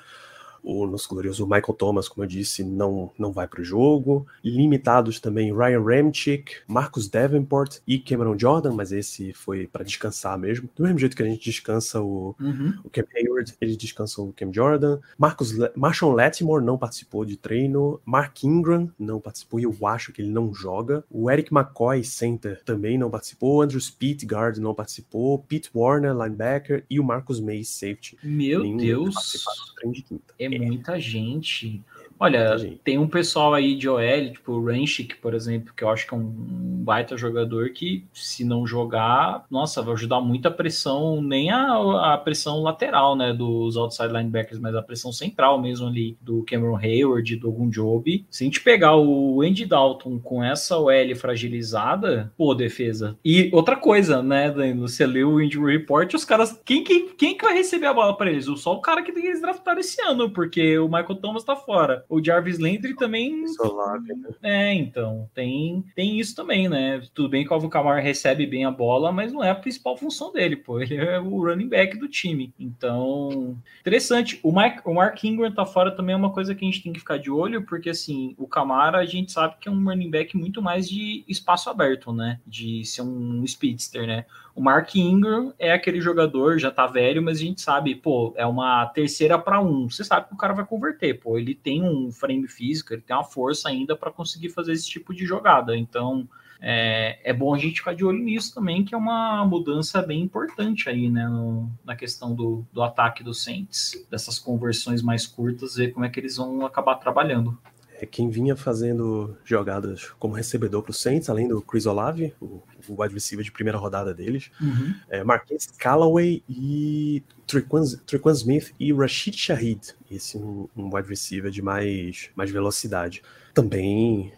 [0.64, 4.26] O nosso glorioso Michael Thomas, como eu disse, não, não vai para o jogo.
[4.42, 10.70] Limitados também Ryan Ramchick, Marcus Davenport e Cameron Jordan, mas esse foi para descansar mesmo.
[10.74, 12.78] Do mesmo jeito que a gente descansa o, uhum.
[12.82, 14.98] o Cam Hayward, eles descansam o Cam Jordan.
[15.18, 18.00] Marcus Le Marshall Latimore não participou de treino.
[18.02, 21.04] Mark Ingram não participou e eu acho que ele não joga.
[21.10, 23.60] O Eric McCoy, center, também não participou.
[23.60, 25.38] Andrew Speed, guard, não participou.
[25.40, 26.84] Pete Warner, linebacker.
[26.88, 28.16] E o Marcus May, safety.
[28.22, 29.44] Meu Deus!
[29.84, 30.02] De
[30.38, 31.82] é é muita gente.
[32.24, 36.06] Olha, tem um pessoal aí de OL, tipo o Ranchik, por exemplo, que eu acho
[36.06, 41.20] que é um baita jogador que, se não jogar, nossa, vai ajudar muito a pressão,
[41.20, 46.16] nem a, a pressão lateral, né, dos outside linebackers, mas a pressão central mesmo ali,
[46.22, 48.24] do Cameron Hayward, do Job.
[48.30, 53.18] Se a gente pegar o Andy Dalton com essa OL fragilizada, pô, defesa.
[53.22, 57.36] E outra coisa, né, Danilo, você leu o injury report, os caras, quem, quem, quem
[57.36, 58.46] que vai receber a bola para eles?
[58.56, 62.24] Só o cara que eles draftaram esse ano, porque o Michael Thomas tá fora o
[62.24, 63.46] Jarvis Landry também.
[63.48, 64.30] Solave, né?
[64.42, 67.02] É, então, tem, tem isso também, né?
[67.12, 69.96] Tudo bem que o Alvin Kamara recebe bem a bola, mas não é a principal
[69.96, 70.80] função dele, pô.
[70.80, 72.52] Ele é o running back do time.
[72.58, 74.38] Então, interessante.
[74.42, 76.92] O, Mike, o Mark Ingram tá fora também é uma coisa que a gente tem
[76.92, 80.10] que ficar de olho, porque assim, o Kamara a gente sabe que é um running
[80.10, 82.40] back muito mais de espaço aberto, né?
[82.46, 84.24] De ser um speedster, né?
[84.54, 88.46] O Mark Ingram é aquele jogador, já tá velho, mas a gente sabe, pô, é
[88.46, 89.90] uma terceira para um.
[89.90, 91.36] Você sabe que o cara vai converter, pô.
[91.36, 95.12] Ele tem um frame físico, ele tem uma força ainda para conseguir fazer esse tipo
[95.12, 95.76] de jogada.
[95.76, 96.28] Então,
[96.60, 100.22] é, é, bom a gente ficar de olho nisso também, que é uma mudança bem
[100.22, 105.74] importante aí, né, no, na questão do, do ataque dos Saints, dessas conversões mais curtas,
[105.74, 107.58] ver como é que eles vão acabar trabalhando.
[108.00, 112.62] É quem vinha fazendo jogadas como recebedor para o Saints, além do Chris Olave, o,
[112.88, 114.94] o wide receiver de primeira rodada deles, uhum.
[115.08, 121.62] é Marquês Callaway e Trequan Smith e Rashid Shahid, esse um, um wide receiver de
[121.62, 123.22] mais, mais velocidade.
[123.52, 124.32] Também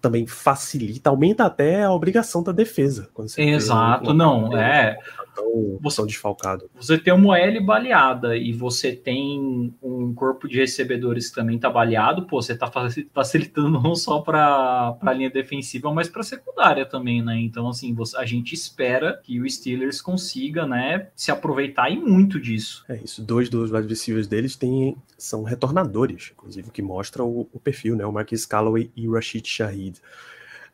[0.00, 3.08] também facilita, aumenta até a obrigação da defesa.
[3.36, 4.98] Exato, não, é
[5.34, 6.70] tão, você, desfalcado.
[6.74, 11.70] Você tem uma L baleada e você tem um corpo de recebedores que também tá
[11.70, 12.70] baleado, pô, você tá
[13.12, 17.38] facilitando não só para a linha defensiva, mas para secundária também, né?
[17.40, 22.40] Então, assim, você, a gente espera que o Steelers consiga, né, se aproveitar e muito
[22.40, 22.84] disso.
[22.88, 23.22] É isso.
[23.22, 28.04] Dois dos receivers deles têm, são retornadores, inclusive, que mostram o, o perfil, né?
[28.04, 29.89] O Marquis Callaway e o Rashid Shahid.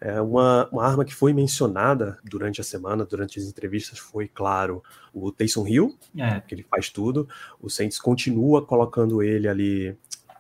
[0.01, 4.83] É uma, uma arma que foi mencionada durante a semana, durante as entrevistas, foi, claro,
[5.13, 6.41] o Taysom Hill, é.
[6.41, 7.27] que ele faz tudo.
[7.61, 9.97] O Saints continua colocando ele ali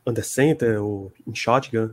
[0.07, 1.91] under center ou em shotgun,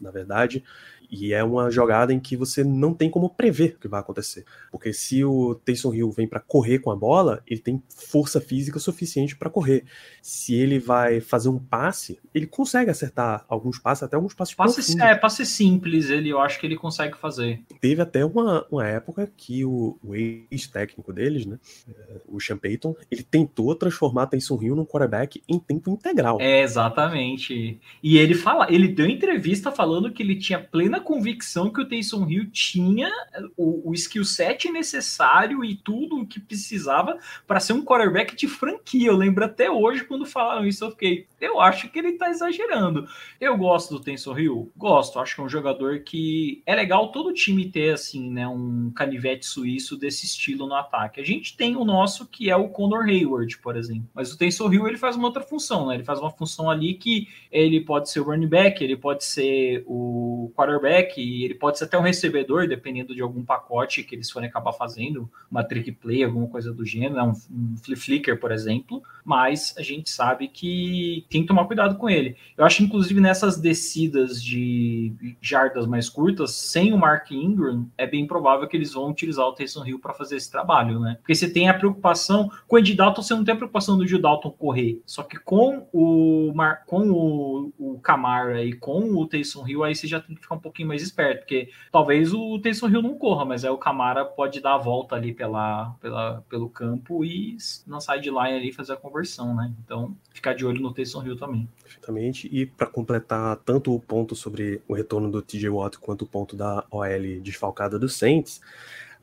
[0.00, 0.62] na verdade.
[1.10, 4.44] E é uma jogada em que você não tem como prever o que vai acontecer.
[4.70, 8.78] Porque se o Taysom Hill vem para correr com a bola, ele tem força física
[8.78, 9.84] suficiente para correr.
[10.22, 15.00] Se ele vai fazer um passe, ele consegue acertar alguns passes, até alguns passes passe.
[15.00, 17.60] É, passe simples, ele, eu acho que ele consegue fazer.
[17.80, 22.94] Teve até uma, uma época que o, o ex-técnico deles, né, é, o Sean Payton,
[23.10, 26.38] ele tentou transformar Taysom Hill num quarterback em tempo integral.
[26.40, 27.80] É, exatamente.
[28.02, 31.88] E ele fala, ele deu entrevista falando que ele tinha plena plena convicção que o
[31.88, 33.10] Taysom Hill tinha
[33.56, 38.48] o, o skill set necessário e tudo o que precisava para ser um quarterback de
[38.48, 39.08] franquia.
[39.08, 43.06] Eu lembro até hoje quando falaram isso, eu fiquei, eu acho que ele tá exagerando.
[43.40, 44.72] Eu gosto do Taysom Hill?
[44.76, 45.18] Gosto.
[45.18, 49.46] Acho que é um jogador que é legal todo time ter, assim, né, um canivete
[49.46, 51.20] suíço desse estilo no ataque.
[51.20, 54.08] A gente tem o nosso que é o Conor Hayward, por exemplo.
[54.14, 55.94] Mas o Taysom Hill, ele faz uma outra função, né?
[55.94, 59.84] Ele faz uma função ali que ele pode ser o running back, ele pode ser
[59.86, 60.85] o quarterback,
[61.16, 64.72] e ele pode ser até um recebedor, dependendo de algum pacote que eles forem acabar
[64.72, 67.22] fazendo, uma trick play, alguma coisa do gênero, né?
[67.22, 69.02] um, um flip flicker, por exemplo.
[69.24, 72.36] Mas a gente sabe que tem que tomar cuidado com ele.
[72.56, 78.26] Eu acho, inclusive, nessas descidas de jardas mais curtas, sem o Mark Ingram, é bem
[78.26, 81.16] provável que eles vão utilizar o Taysom Hill para fazer esse trabalho, né?
[81.20, 84.06] Porque você tem a preocupação com o Andy Dalton, você não tem a preocupação do
[84.06, 85.02] Gil Dalton correr.
[85.04, 89.94] Só que com o Mar, com o, o Camara e com o Taysom Hill, aí
[89.94, 93.16] você já tem que ficar um pouquinho mais esperto, porque talvez o Taysom Hill não
[93.16, 97.56] corra, mas aí o Camara pode dar a volta ali pela, pela, pelo campo e
[97.86, 99.72] na sideline ali fazer a conversão, né?
[99.84, 101.68] Então, ficar de olho no Taysom Hill também.
[101.82, 102.48] Perfeitamente.
[102.52, 106.54] E para completar tanto o ponto sobre o retorno do TJ Watt quanto o ponto
[106.54, 108.60] da OL desfalcada do Saints,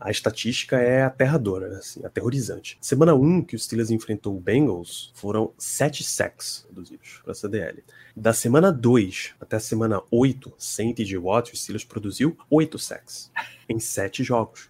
[0.04, 2.78] a estatística é aterradora, assim, aterrorizante.
[2.82, 7.82] Semana 1 que os Steelers enfrentou o Bengals, foram 7 sacks reduzidos para a CDL.
[8.14, 13.32] Da semana 2 até a semana 8, sem TJ Watt, os Steelers produziu 8 sacks
[13.70, 14.70] em 7 jogos.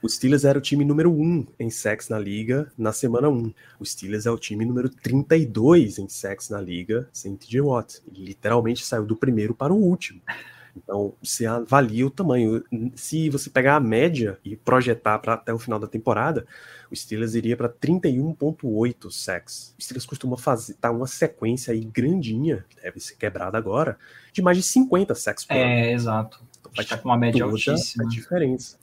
[0.00, 3.52] O Steelers era o time número 1 em sacks na liga na semana 1.
[3.80, 8.00] O Steelers é o time número 32 em sacks na liga sem TJ Watt.
[8.06, 10.22] Ele literalmente saiu do primeiro para o último.
[10.76, 12.62] Então, você avalia o tamanho.
[12.94, 16.46] Se você pegar a média e projetar para até o final da temporada,
[16.90, 19.74] o Steelers iria para 31.8 sacks.
[19.78, 23.98] O Steelers costuma fazer tá uma sequência aí grandinha, deve ser quebrada agora,
[24.32, 25.72] de mais de 50 sacks por é, ano.
[25.72, 26.40] É, exato.
[26.60, 28.04] Então, vai estar com uma média altíssima.
[28.04, 28.78] A diferença.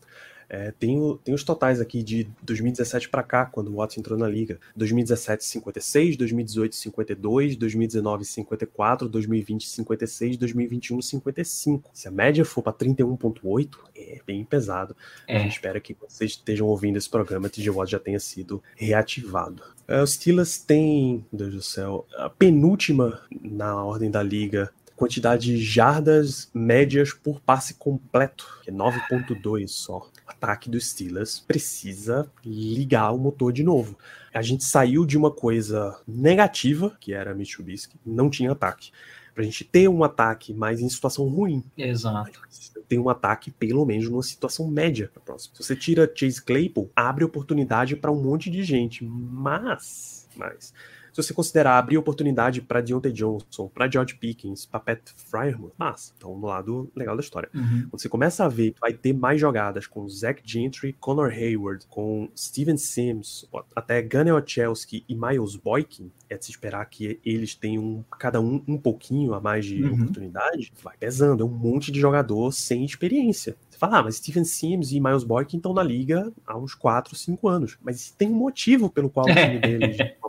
[0.49, 4.27] É, tem, tem os totais aqui de 2017 para cá, quando o Watson entrou na
[4.27, 4.59] liga.
[4.75, 11.89] 2017, 56, 2018, 52, 2019, 54, 2020, 56, 2021, 55.
[11.93, 14.95] Se a média for para 31,8, é bem pesado.
[15.27, 15.37] É.
[15.37, 19.63] A gente espera que vocês estejam ouvindo esse programa, TG Watt já tenha sido reativado.
[19.87, 25.57] É, os Steelers têm, Deus do céu, a penúltima na ordem da liga quantidade de
[25.61, 33.17] jardas médias por passe completo, que é 9.2 só ataque dos Steelers precisa ligar o
[33.17, 33.97] motor de novo.
[34.33, 38.91] A gente saiu de uma coisa negativa, que era Mitsubishi, não tinha ataque.
[39.33, 41.63] Pra gente ter um ataque mais em situação ruim.
[41.77, 42.39] Exato.
[42.87, 45.55] Tem um ataque, pelo menos, numa situação média pra próxima.
[45.55, 49.03] Se você tira Chase Claypool, abre oportunidade para um monte de gente.
[49.03, 50.73] Mas, mas
[51.15, 56.11] se você considerar abrir oportunidade para Deontay Johnson, para George Pickens, para Pat Fryerman, massa.
[56.17, 57.49] Então, no lado legal da história.
[57.53, 57.87] Uhum.
[57.89, 61.85] Quando você começa a ver que vai ter mais jogadas com Zach Gentry, Connor Hayward,
[61.87, 67.55] com Steven Sims, até Gunnar Chelsea e Miles Boykin, é de se esperar que eles
[67.55, 69.93] tenham cada um um pouquinho a mais de uhum.
[69.93, 71.43] oportunidade, vai pesando.
[71.43, 73.55] É um monte de jogador sem experiência.
[73.69, 77.15] Você fala, ah, mas Steven Sims e Miles Boykin estão na liga há uns 4,
[77.15, 77.77] 5 anos.
[77.81, 79.97] Mas tem um motivo pelo qual o time deles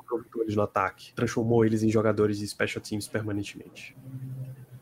[0.46, 3.96] eles no ataque, transformou eles em jogadores de special teams permanentemente.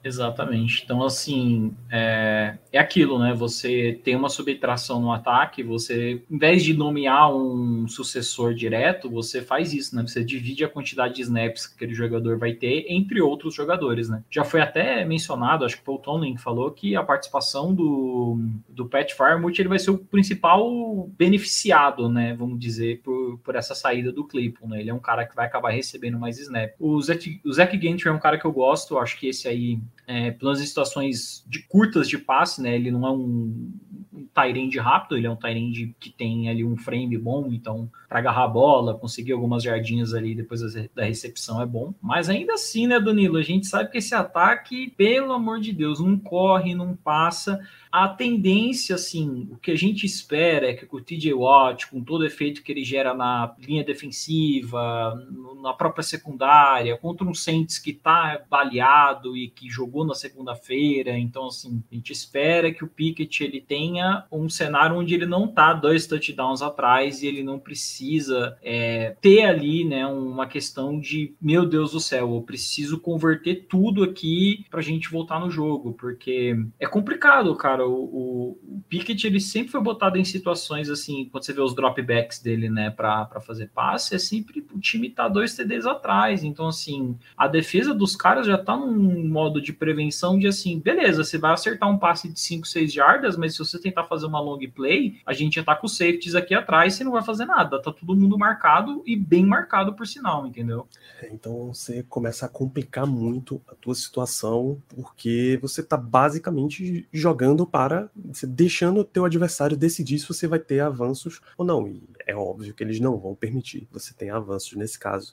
[0.05, 0.83] Exatamente.
[0.85, 3.33] Então, assim, é, é aquilo, né?
[3.33, 9.41] Você tem uma subtração no ataque, você, em vez de nomear um sucessor direto, você
[9.41, 10.03] faz isso, né?
[10.03, 14.23] Você divide a quantidade de snaps que aquele jogador vai ter entre outros jogadores, né?
[14.31, 18.39] Já foi até mencionado, acho que o Tony que falou que a participação do,
[18.69, 22.35] do Pat Farmouth ele vai ser o principal beneficiado, né?
[22.35, 24.81] Vamos dizer, por, por essa saída do Claypool, né?
[24.81, 26.77] Ele é um cara que vai acabar recebendo mais snaps.
[26.79, 29.79] O Zach, o Zach Gentry é um cara que eu gosto, acho que esse aí
[30.07, 32.75] é, pelas situações de curtas de passe, né?
[32.75, 33.73] Ele não é um,
[34.13, 38.19] um Tyrande rápido, ele é um Tyrande que tem ali um frame bom, então para
[38.21, 40.61] agarrar a bola, conseguir algumas jardinhas ali depois
[40.95, 41.93] da recepção é bom.
[42.01, 45.99] Mas ainda assim, né, Danilo, a gente sabe que esse ataque, pelo amor de Deus,
[45.99, 47.61] não corre, não passa
[47.95, 52.23] a tendência, assim, o que a gente espera é que o TJ Watt, com todo
[52.23, 55.15] o efeito que ele gera na linha defensiva,
[55.63, 61.47] na própria secundária, contra um Saints que está baleado e que jogou na segunda-feira, então,
[61.47, 65.73] assim, a gente espera que o Pickett ele tenha um cenário onde ele não tá
[65.73, 71.67] dois touchdowns atrás e ele não precisa é, ter ali, né, uma questão de, meu
[71.67, 76.57] Deus do céu, eu preciso converter tudo aqui para a gente voltar no jogo, porque
[76.81, 81.45] é complicado, cara, cara, o, o, Pickett ele sempre foi botado em situações assim, quando
[81.45, 85.55] você vê os dropbacks dele, né, para fazer passe, é sempre o time tá dois
[85.55, 86.45] TDs atrás.
[86.45, 91.25] Então, assim, a defesa dos caras já tá num modo de prevenção de assim, beleza,
[91.25, 94.41] você vai acertar um passe de 5, 6 jardas, mas se você tentar fazer uma
[94.41, 97.45] long play, a gente já tá com os safeties aqui atrás, você não vai fazer
[97.45, 97.81] nada.
[97.81, 100.89] Tá todo mundo marcado e bem marcado por sinal, entendeu?
[101.31, 108.11] Então você começa a complicar muito a tua situação, porque você tá basicamente jogando para,
[108.49, 111.87] deixando o teu adversário decidir se você vai ter avanços ou não.
[111.87, 115.33] E é óbvio que eles não vão permitir você tenha avanços nesse caso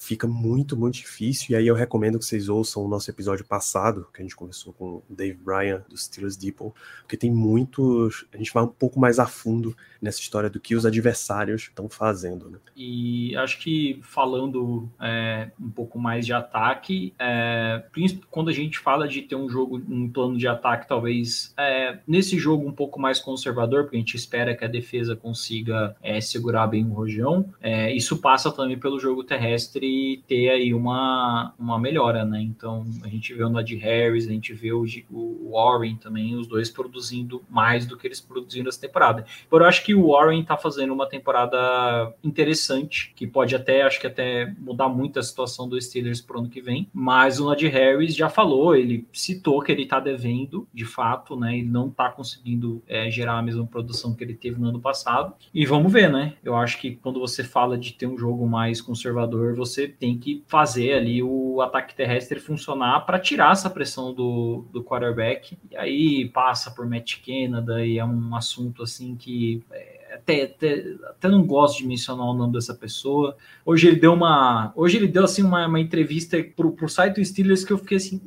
[0.00, 1.48] fica muito, muito difícil.
[1.50, 4.72] E aí eu recomendo que vocês ouçam o nosso episódio passado, que a gente começou
[4.72, 6.72] com o Dave Bryan, do Steelers Depot,
[7.02, 8.24] porque tem muitos.
[8.32, 11.86] A gente vai um pouco mais a fundo nessa história do que os adversários estão
[11.86, 12.48] fazendo.
[12.48, 12.58] Né?
[12.74, 17.84] E acho que falando é, um pouco mais de ataque, é,
[18.30, 22.38] quando a gente fala de ter um jogo, um plano de ataque, talvez é, nesse
[22.38, 26.66] jogo um pouco mais conservador, porque a gente espera que a defesa consiga é, segurar
[26.66, 29.89] bem o rojão, é, isso passa também pelo jogo terrestre
[30.26, 32.40] ter aí uma, uma melhora, né?
[32.40, 36.46] Então a gente vê o Nadir Harris, a gente vê o, o, Warren também, os
[36.46, 39.24] dois produzindo mais do que eles produziram essa temporada.
[39.48, 44.00] Por eu acho que o Warren tá fazendo uma temporada interessante, que pode até, acho
[44.00, 46.88] que até mudar muito a situação dos Steelers pro ano que vem.
[46.92, 51.58] Mas o Nadir Harris já falou, ele citou que ele tá devendo, de fato, né?
[51.58, 55.34] Ele não tá conseguindo é, gerar a mesma produção que ele teve no ano passado.
[55.52, 56.34] E vamos ver, né?
[56.42, 60.18] Eu acho que quando você fala de ter um jogo mais conservador, você você tem
[60.18, 65.56] que fazer ali o ataque terrestre funcionar para tirar essa pressão do, do quarterback.
[65.70, 70.94] E aí passa por Matt Canada e é um assunto assim que é, até, até,
[71.08, 73.36] até, não gosto de mencionar o nome dessa pessoa.
[73.64, 74.72] Hoje ele deu uma.
[74.76, 77.96] Hoje ele deu assim uma, uma entrevista pro, pro site do Steelers que eu fiquei
[77.96, 78.20] assim.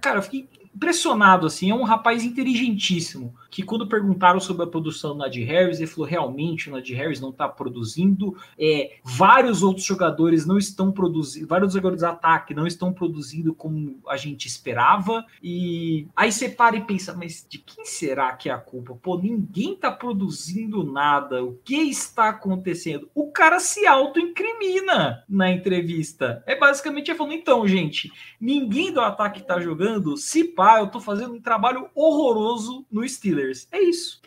[0.00, 5.12] Cara, eu fiquei impressionado, assim, é um rapaz inteligentíssimo, que quando perguntaram sobre a produção
[5.12, 9.86] do Nadir Harris, ele falou, realmente, o Nadir Harris não está produzindo, é, vários outros
[9.86, 15.24] jogadores não estão produzindo, vários jogadores de ataque não estão produzindo como a gente esperava,
[15.42, 18.98] e aí você para e pensa, mas de quem será que é a culpa?
[19.00, 23.08] Pô, ninguém está produzindo nada, o que está acontecendo?
[23.14, 28.10] O cara se auto-incrimina na entrevista, é basicamente falando, então, gente,
[28.40, 30.44] ninguém do ataque está jogando, se
[30.80, 33.68] eu tô fazendo um trabalho horroroso no Steelers.
[33.70, 34.20] É isso.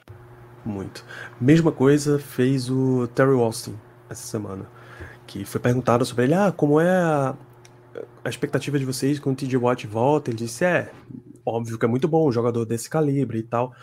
[0.66, 1.06] Muito.
[1.40, 3.78] Mesma coisa fez o Terry Austin
[4.10, 4.70] essa semana,
[5.26, 7.36] que foi perguntado sobre ele, ah, como é a,
[8.24, 10.30] a expectativa de vocês quando o TJ Watt volta?
[10.30, 10.92] Ele disse, é,
[11.46, 13.74] óbvio que é muito bom um jogador desse calibre e tal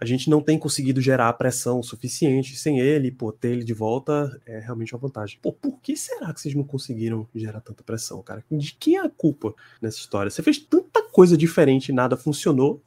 [0.00, 4.40] a gente não tem conseguido gerar pressão suficiente sem ele, pô, ter ele de volta
[4.46, 5.38] é realmente uma vantagem.
[5.42, 8.42] Pô, por que será que vocês não conseguiram gerar tanta pressão, cara?
[8.50, 10.30] De quem é a culpa nessa história?
[10.30, 12.80] Você fez tanta coisa diferente e nada funcionou.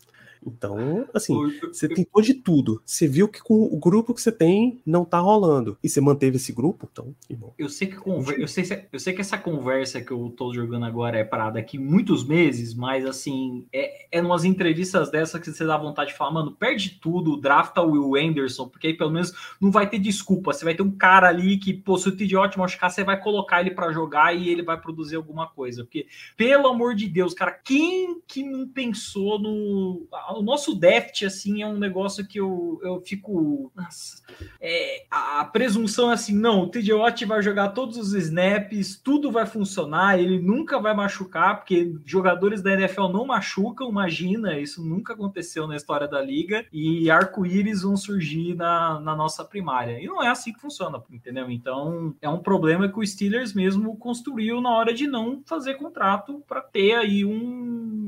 [0.46, 2.82] Então, assim, você tentou de tudo.
[2.86, 5.78] Você viu que com o grupo que você tem não tá rolando.
[5.84, 7.54] E você manteve esse grupo, então, irmão.
[7.58, 8.39] Eu sei que conver...
[8.39, 11.78] eu, sei, eu sei que essa conversa que eu tô jogando agora é para daqui
[11.78, 16.32] muitos meses, mas assim, é, é umas entrevistas dessas que você dá vontade de falar,
[16.32, 20.54] mano, perde tudo, drafta o Will Anderson, porque aí pelo menos não vai ter desculpa.
[20.54, 23.62] Você vai ter um cara ali que, pô, se o ótimo machucar, você vai colocar
[23.62, 25.84] ele para jogar e ele vai produzir alguma coisa.
[25.84, 30.08] Porque, pelo amor de Deus, cara, quem que não pensou no
[30.39, 33.71] o nosso déficit, assim, é um negócio que eu, eu fico.
[33.75, 34.21] Nossa,
[34.59, 39.31] é, a, presunção é assim: não, o TJ Watt vai jogar todos os snaps, tudo
[39.31, 45.13] vai funcionar, ele nunca vai machucar, porque jogadores da NFL não machucam, imagina, isso nunca
[45.13, 49.99] aconteceu na história da liga, e arco-íris vão surgir na, na nossa primária.
[49.99, 51.49] E não é assim que funciona, entendeu?
[51.49, 56.43] Então é um problema que o Steelers mesmo construiu na hora de não fazer contrato
[56.47, 58.03] para ter aí um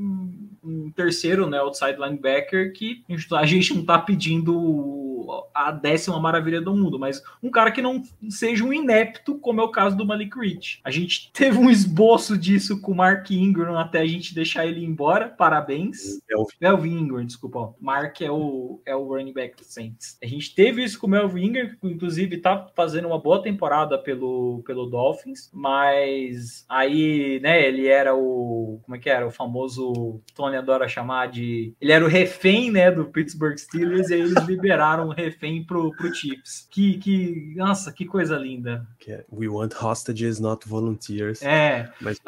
[0.86, 5.05] um terceiro, né, outside linebacker, que a gente não tá pedindo
[5.54, 9.64] a décima maravilha do mundo, mas um cara que não seja um inepto, como é
[9.64, 10.80] o caso do Malik Rich.
[10.84, 14.84] A gente teve um esboço disso com o Mark Ingram até a gente deixar ele
[14.84, 15.28] embora.
[15.28, 16.20] Parabéns.
[16.60, 17.74] Melvin Ingram, desculpa.
[17.80, 20.18] Mark é o, é o running back do Saints.
[20.22, 23.98] A gente teve isso com o Melvin Ingram, que inclusive tá fazendo uma boa temporada
[23.98, 28.80] pelo, pelo Dolphins, mas aí, né, ele era o.
[28.84, 29.26] Como é que era?
[29.26, 30.20] O famoso.
[30.34, 31.74] Tony adora chamar de.
[31.80, 36.14] Ele era o refém, né, do Pittsburgh Steelers, e aí eles liberaram refém pro, pro
[36.14, 36.68] Chiefs.
[36.70, 38.86] Que, que, nossa, que coisa linda.
[39.06, 41.42] É, we want hostages, not volunteers.
[41.42, 42.18] É, mas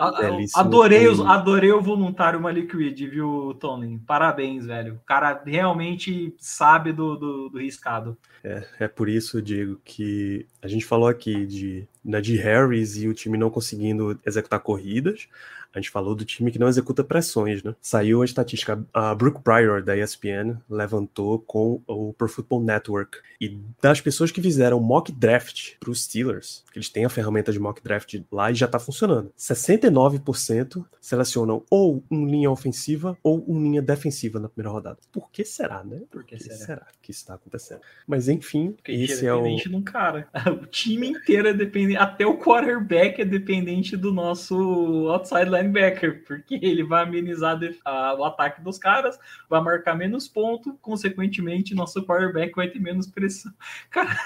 [0.55, 3.99] adorei, os, adorei o voluntário Malik Reed, viu, Tony?
[4.07, 4.95] Parabéns, velho.
[4.95, 8.17] O cara realmente sabe do, do, do riscado.
[8.43, 13.15] É, é por isso, Diego, que a gente falou aqui de Najee Harris e o
[13.15, 15.29] time não conseguindo executar corridas.
[15.75, 17.75] A gente falou do time que não executa pressões, né?
[17.81, 23.19] Saiu a estatística, a Brooke Pryor da ESPN levantou com o Pro Football Network.
[23.41, 27.53] E das pessoas que fizeram mock draft para os Steelers, que eles têm a ferramenta
[27.53, 33.45] de mock draft lá e já está funcionando, 69% selecionam ou um linha ofensiva ou
[33.49, 34.99] um linha defensiva na primeira rodada.
[35.13, 36.03] Por que será, né?
[36.11, 36.57] Por que, que será?
[36.57, 36.87] será?
[37.09, 37.81] que está acontecendo?
[38.07, 40.29] Mas enfim, Porque esse é o dependente de um cara.
[40.49, 46.59] O time inteiro é dependente, até o quarterback é dependente do nosso outside linebacker, porque
[46.63, 52.55] ele vai amenizar a o ataque dos caras, vai marcar menos ponto, consequentemente, nosso quarterback
[52.55, 53.53] vai ter menos pressão.
[53.91, 54.17] Cara,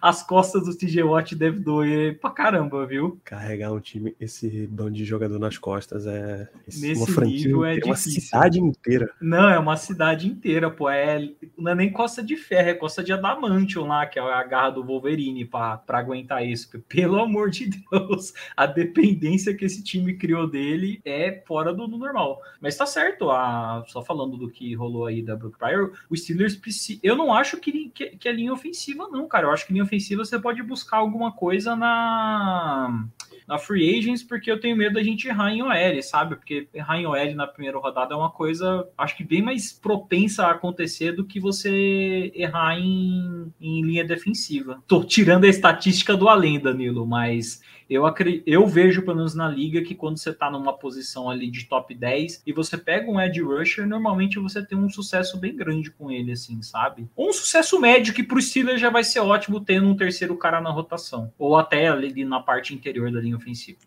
[0.00, 3.20] as costas do TJ Watt deve doer pra caramba, viu?
[3.24, 7.64] carregar um time, esse bando de jogador nas costas é esse- Nesse uma franquia, nível
[7.64, 9.10] é inteira, uma cidade inteira.
[9.20, 10.88] Não, é uma cidade inteira, pô.
[10.88, 11.28] É,
[11.58, 14.70] não é nem costa de ferro, é costa de adamantium lá, que é a garra
[14.70, 16.70] do Wolverine pra, pra aguentar isso.
[16.88, 20.71] Pelo amor de Deus, a dependência que esse time criou dele
[21.04, 22.40] é fora do, do normal.
[22.60, 26.56] Mas tá certo, a, só falando do que rolou aí da Brook Pryor, o Steelers
[26.56, 27.00] precisa.
[27.02, 29.46] Eu não acho que, que, que é linha ofensiva, não, cara.
[29.46, 33.06] Eu acho que linha ofensiva você pode buscar alguma coisa na
[33.46, 36.36] na Free Agents, porque eu tenho medo da gente errar em OL, sabe?
[36.36, 40.46] Porque errar em OL na primeira rodada é uma coisa, acho que bem mais propensa
[40.46, 44.82] a acontecer do que você errar em, em linha defensiva.
[44.86, 47.60] Tô tirando a estatística do além, Danilo, mas
[47.92, 48.04] eu,
[48.46, 51.94] eu vejo, pelo menos na liga, que quando você tá numa posição ali de top
[51.94, 56.10] 10 e você pega um edge rusher, normalmente você tem um sucesso bem grande com
[56.10, 57.08] ele, assim, sabe?
[57.14, 60.60] Ou um sucesso médio que pro Steelers já vai ser ótimo tendo um terceiro cara
[60.60, 61.32] na rotação.
[61.38, 63.78] Ou até ali na parte interior da linha ofensiva.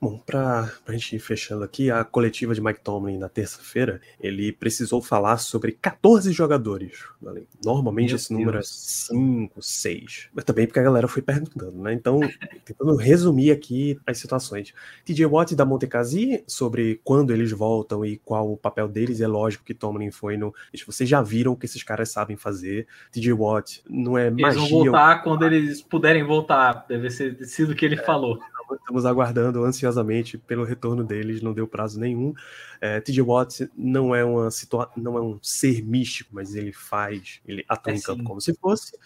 [0.00, 4.52] Bom, para a gente ir fechando aqui, a coletiva de Mike Tomlin na terça-feira, ele
[4.52, 7.04] precisou falar sobre 14 jogadores.
[7.64, 8.68] Normalmente Meu esse número é Deus.
[9.08, 10.28] 5, 6.
[10.34, 11.92] Mas também porque a galera foi perguntando, né?
[11.92, 12.20] Então,
[12.64, 14.72] tentando resumir aqui as situações.
[15.04, 19.20] TJ Watt da Montecasi, sobre quando eles voltam e qual o papel deles.
[19.20, 20.54] É lógico que Tomlin foi no.
[20.86, 22.86] Vocês já viram o que esses caras sabem fazer.
[23.10, 24.60] TJ Watt não é Eles magia.
[24.60, 26.84] vão voltar quando eles puderem voltar.
[26.86, 28.38] Deve ser sido o que ele falou.
[28.72, 32.34] Estamos aguardando ansiosamente pelo retorno deles, não deu prazo nenhum.
[32.80, 37.40] É, TJ Watt não é uma situa não é um ser místico, mas ele faz,
[37.46, 38.24] ele atua É em campo sim.
[38.24, 38.96] como se fosse.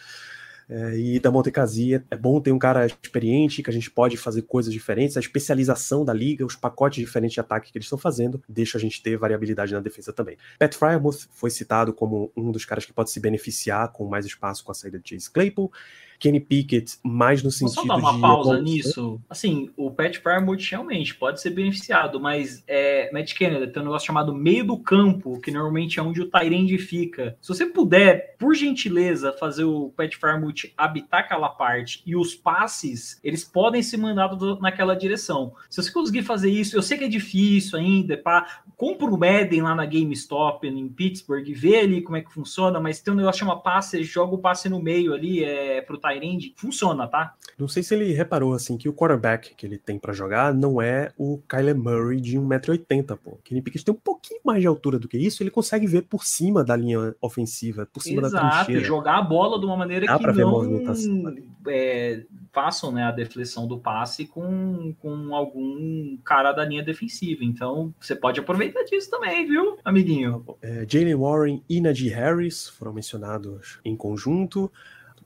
[0.72, 4.42] É, e da Montecazia é bom ter um cara experiente que a gente pode fazer
[4.42, 5.16] coisas diferentes.
[5.16, 8.80] A especialização da liga, os pacotes diferentes de ataque que eles estão fazendo, deixa a
[8.80, 10.38] gente ter variabilidade na defesa também.
[10.60, 14.62] Pat Fryermuth foi citado como um dos caras que pode se beneficiar com mais espaço
[14.62, 15.72] com a saída de Chase Claypool.
[16.20, 19.20] Kenny Pickett, mais no sentido só dar uma de pausa nisso.
[19.28, 24.06] Assim, o Pat Fairmouth realmente pode ser beneficiado, mas é, Matt Kennedy tem um negócio
[24.06, 27.36] chamado meio do campo, que normalmente é onde o Tyrande fica.
[27.40, 33.18] Se você puder, por gentileza, fazer o Pat Fairmouth habitar aquela parte e os passes,
[33.24, 35.54] eles podem ser mandados naquela direção.
[35.68, 39.62] Se você conseguir fazer isso, eu sei que é difícil ainda, pá, compra o Madden
[39.62, 43.40] lá na GameStop em Pittsburgh, vê ali como é que funciona, mas tem um negócio
[43.40, 46.09] que chama passe, joga o passe no meio ali, é pro Tyrande,
[46.56, 47.34] funciona, tá?
[47.58, 50.80] Não sei se ele reparou assim que o quarterback que ele tem pra jogar não
[50.80, 53.38] é o Kyler Murray de 1,80m, pô.
[53.44, 56.24] Kenny Pickett tem um pouquinho mais de altura do que isso, ele consegue ver por
[56.24, 58.84] cima da linha ofensiva, por cima da Exato, e trincheira.
[58.84, 61.34] jogar a bola de uma maneira Dá que pra ver a não movimentação
[61.66, 67.44] é, façam né, a deflexão do passe com, com algum cara da linha defensiva.
[67.44, 70.44] Então, você pode aproveitar disso também, viu, amiguinho?
[70.62, 74.70] É, Jalen Warren e Najee Harris foram mencionados em conjunto.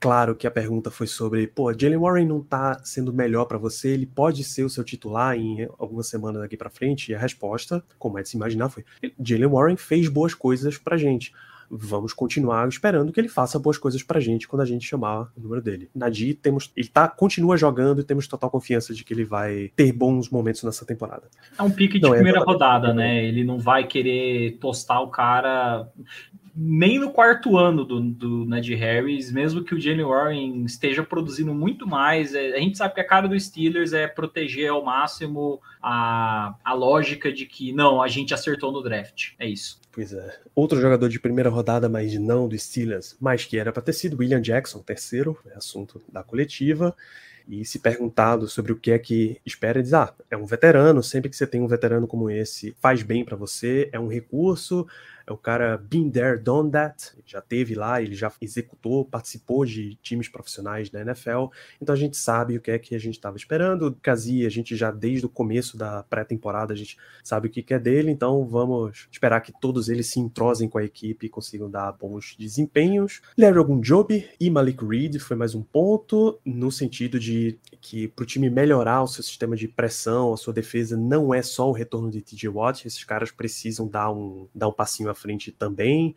[0.04, 3.88] Claro que a pergunta foi sobre, pô, Jalen Warren não tá sendo melhor pra você,
[3.88, 7.10] ele pode ser o seu titular em algumas semanas daqui pra frente?
[7.10, 8.84] E a resposta, como é de se imaginar, foi:
[9.18, 11.32] Jalen Warren fez boas coisas pra gente.
[11.70, 15.40] Vamos continuar esperando que ele faça boas coisas pra gente quando a gente chamar o
[15.40, 15.88] número dele.
[15.94, 19.90] Najee, temos, ele tá, continua jogando e temos total confiança de que ele vai ter
[19.90, 21.22] bons momentos nessa temporada.
[21.58, 22.62] É um pique de Não, é primeira exatamente.
[22.62, 23.24] rodada, né?
[23.24, 25.88] Ele não vai querer tostar o cara
[26.56, 31.52] nem no quarto ano do, do Najee Harris, mesmo que o Jalen Warren esteja produzindo
[31.52, 32.34] muito mais.
[32.34, 36.72] é, a gente sabe que a cara do Steelers é proteger ao máximo a, a
[36.72, 39.32] lógica de que não, a gente acertou no draft.
[39.38, 39.80] É isso.
[39.90, 40.38] Pois é.
[40.54, 44.18] Outro jogador de primeira rodada, mas não do Steelers, mas que era para ter sido
[44.18, 46.94] William Jackson, terceiro, é assunto da coletiva.
[47.46, 51.02] E se perguntado sobre o que é que espera, diz: ah, é um veterano.
[51.02, 54.86] Sempre que você tem um veterano como esse, faz bem para você, é um recurso.
[55.26, 57.12] É o cara been there, done that.
[57.24, 61.46] Já teve lá, ele já executou, participou de times profissionais da NFL.
[61.80, 63.96] Então a gente sabe o que é que a gente estava esperando.
[64.02, 67.78] Kazi, a gente já desde o começo da pré-temporada a gente sabe o que é
[67.78, 68.10] dele.
[68.10, 72.36] Então vamos esperar que todos eles se entrosem com a equipe e consigam dar bons
[72.38, 73.22] desempenhos.
[73.38, 78.26] Larry Ogunjobi e Malik Reed foi mais um ponto no sentido de que para o
[78.26, 82.10] time melhorar o seu sistema de pressão, a sua defesa não é só o retorno
[82.10, 82.86] de TJ Watt.
[82.86, 86.14] Esses caras precisam dar um dar um passinho à frente também.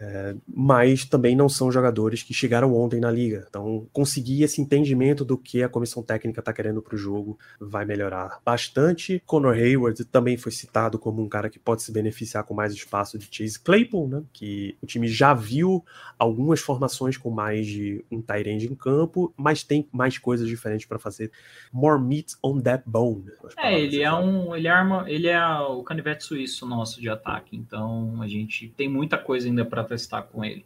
[0.00, 3.44] É, mas também não são jogadores que chegaram ontem na liga.
[3.46, 7.84] Então, conseguir esse entendimento do que a comissão técnica está querendo para o jogo vai
[7.84, 9.22] melhorar bastante.
[9.26, 13.18] Conor Hayward também foi citado como um cara que pode se beneficiar com mais espaço
[13.18, 14.22] de Chase Claypool, né?
[14.32, 15.84] Que o time já viu
[16.18, 20.86] algumas formações com mais de um tight end em campo, mas tem mais coisas diferentes
[20.86, 21.30] para fazer.
[21.70, 23.26] More meat on that bone.
[23.58, 27.54] É, ele é um, ele arma, ele é o canivete suíço nosso de ataque.
[27.54, 30.64] Então, a gente tem muita coisa ainda para testar com ele.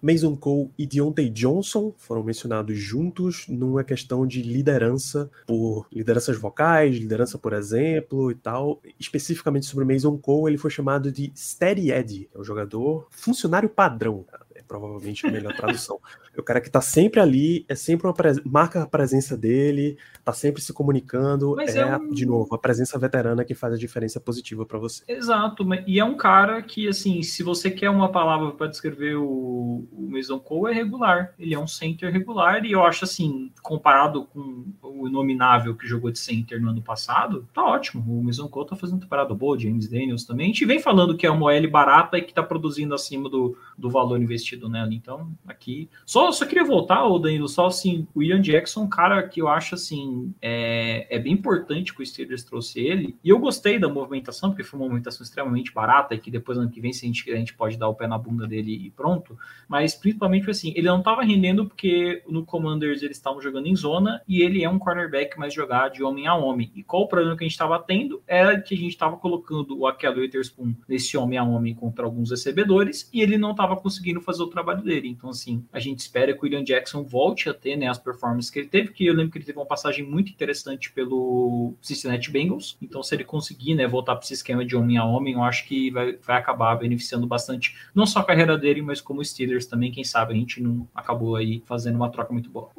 [0.00, 6.96] Mason Cole e Deontay Johnson foram mencionados juntos numa questão de liderança por lideranças vocais,
[6.96, 8.80] liderança por exemplo e tal.
[8.98, 14.24] Especificamente sobre Mason Cole, ele foi chamado de Steady Eddie, é o jogador funcionário padrão.
[14.58, 16.00] É provavelmente a melhor tradução.
[16.36, 18.42] É o cara que tá sempre ali, é sempre uma pres...
[18.44, 21.54] marca a presença dele, tá sempre se comunicando.
[21.54, 22.10] Mas é, é um...
[22.10, 25.04] de novo, a presença veterana que faz a diferença positiva para você.
[25.06, 29.86] Exato, e é um cara que, assim, se você quer uma palavra para descrever o,
[29.92, 31.34] o Mason Cole, é regular.
[31.38, 36.10] Ele é um center regular, e eu acho, assim, comparado com o inominável que jogou
[36.10, 38.02] de center no ano passado, tá ótimo.
[38.18, 40.46] O Mason Cole tá fazendo temporada boa, James Daniels também.
[40.46, 43.56] A gente vem falando que é uma OL barata e que tá produzindo acima do,
[43.76, 44.92] do valor investido nela.
[44.92, 45.88] Então, aqui.
[46.06, 49.48] Só, só queria voltar, o Danilo, só assim, o Ian Jackson, um cara que eu
[49.48, 53.16] acho assim, é, é bem importante que o Steelers trouxe ele.
[53.22, 56.70] E eu gostei da movimentação, porque foi uma movimentação extremamente barata, e que depois ano
[56.70, 58.90] que vem, se a gente, a gente pode dar o pé na bunda dele e
[58.90, 59.36] pronto.
[59.68, 64.22] Mas principalmente assim, ele não estava rendendo porque no Commanders eles estavam jogando em zona
[64.26, 66.70] e ele é um cornerback mais jogado de homem a homem.
[66.74, 68.22] E qual o problema que a gente estava tendo?
[68.26, 72.30] Era que a gente estava colocando o Akel Witherspoon nesse homem a homem contra alguns
[72.30, 75.08] recebedores e ele não estava conseguindo fazer o trabalho dele.
[75.08, 78.50] Então, assim, a gente espera que o William Jackson volte a ter né, as performances
[78.50, 82.30] que ele teve, que eu lembro que ele teve uma passagem muito interessante pelo Cincinnati
[82.30, 82.76] Bengals.
[82.80, 85.66] Então, se ele conseguir né, voltar para esse esquema de homem a homem, eu acho
[85.66, 89.66] que vai, vai acabar beneficiando bastante, não só a carreira dele, mas como o Steelers
[89.66, 89.92] também.
[89.92, 92.70] Quem sabe a gente não acabou aí fazendo uma troca muito boa.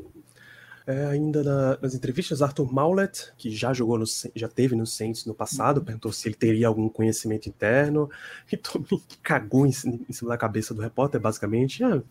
[0.88, 4.06] É, ainda na, nas entrevistas, Arthur Maulet, que já jogou no,
[4.36, 5.86] já teve no Saints no passado, uhum.
[5.86, 8.10] perguntou se ele teria algum conhecimento interno
[8.52, 11.84] e também cagou em, em, cima da cabeça do repórter, basicamente.
[11.84, 12.02] Ah,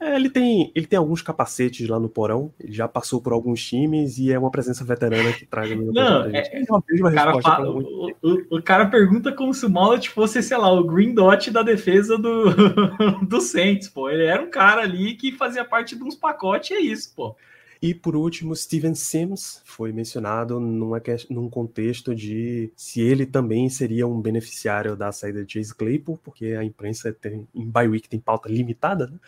[0.00, 3.66] é, ele, tem, ele tem alguns capacetes lá no porão, ele já passou por alguns
[3.66, 7.68] times e é uma presença veterana que traz no Não, é, é mesma cara fala,
[7.68, 11.50] o, o, o, cara pergunta como se o Maulet fosse, sei lá, o Green Dot
[11.50, 12.54] da defesa do,
[13.26, 14.08] do Saints, pô.
[14.08, 17.34] Ele era um cara ali que fazia parte de uns pacotes, e é isso, pô.
[17.80, 21.00] E por último, Steven Sims foi mencionado numa,
[21.30, 26.46] num contexto de se ele também seria um beneficiário da saída de Chase Claypool, porque
[26.46, 29.18] a imprensa tem, em bye week tem pauta limitada, né?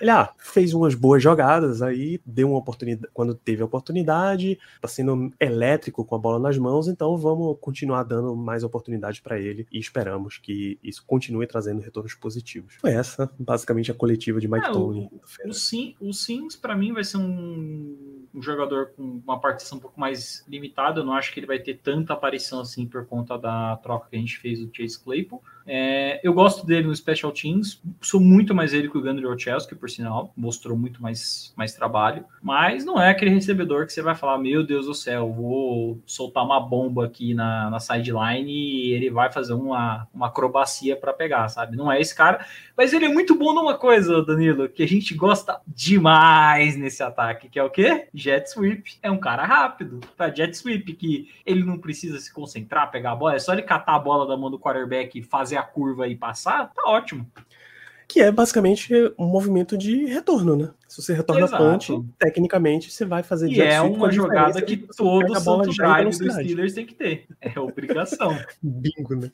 [0.00, 4.88] Ele ah, fez umas boas jogadas aí, deu uma oportunidade quando teve a oportunidade, tá
[4.88, 9.66] sendo elétrico com a bola nas mãos, então vamos continuar dando mais oportunidade para ele
[9.72, 12.74] e esperamos que isso continue trazendo retornos positivos.
[12.80, 15.08] Foi essa, basicamente, a coletiva de Mike é, Tony.
[15.12, 19.78] O, o, Sim, o Sims, para mim, vai ser um, um, jogador com uma participação
[19.78, 21.00] um pouco mais limitada.
[21.00, 24.16] Eu não acho que ele vai ter tanta aparição assim por conta da troca que
[24.16, 25.42] a gente fez do Chase Claypool.
[25.66, 29.74] É, eu gosto dele no Special Teams, sou muito mais ele que o Gandry Olszewski,
[29.74, 34.14] por sinal, mostrou muito mais, mais trabalho, mas não é aquele recebedor que você vai
[34.14, 39.10] falar, meu Deus do céu, vou soltar uma bomba aqui na, na sideline e ele
[39.10, 41.76] vai fazer uma, uma acrobacia para pegar, sabe?
[41.76, 42.46] Não é esse cara,
[42.76, 47.48] mas ele é muito bom numa coisa, Danilo, que a gente gosta demais nesse ataque,
[47.48, 48.08] que é o quê?
[48.14, 48.98] Jet Sweep.
[49.02, 50.32] É um cara rápido, tá?
[50.32, 53.96] Jet Sweep, que ele não precisa se concentrar, pegar a bola, é só ele catar
[53.96, 57.26] a bola da mão do quarterback e fazer fazer a curva e passar, tá ótimo.
[58.08, 60.70] Que é basicamente um movimento de retorno, né?
[60.86, 61.64] Se você retorna Exato.
[61.64, 66.74] punch, tecnicamente você vai fazer E é uma jogada que todo santo drive do Steelers
[66.74, 67.26] tem que ter.
[67.40, 68.38] É obrigação.
[68.62, 69.30] bingo, né?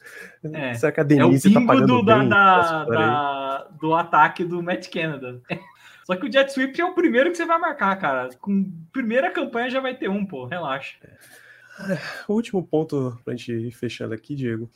[0.55, 4.63] É, Essa academia é o tá bingo tá do, da, da, da, do ataque do
[4.63, 5.43] Matt Canada.
[6.07, 8.31] Só que o Jet Sweep é o primeiro que você vai marcar, cara.
[8.41, 10.47] Com primeira campanha já vai ter um, pô.
[10.47, 10.97] Relaxa.
[11.05, 11.99] É.
[12.27, 14.69] O último ponto pra gente ir fechando aqui, Diego,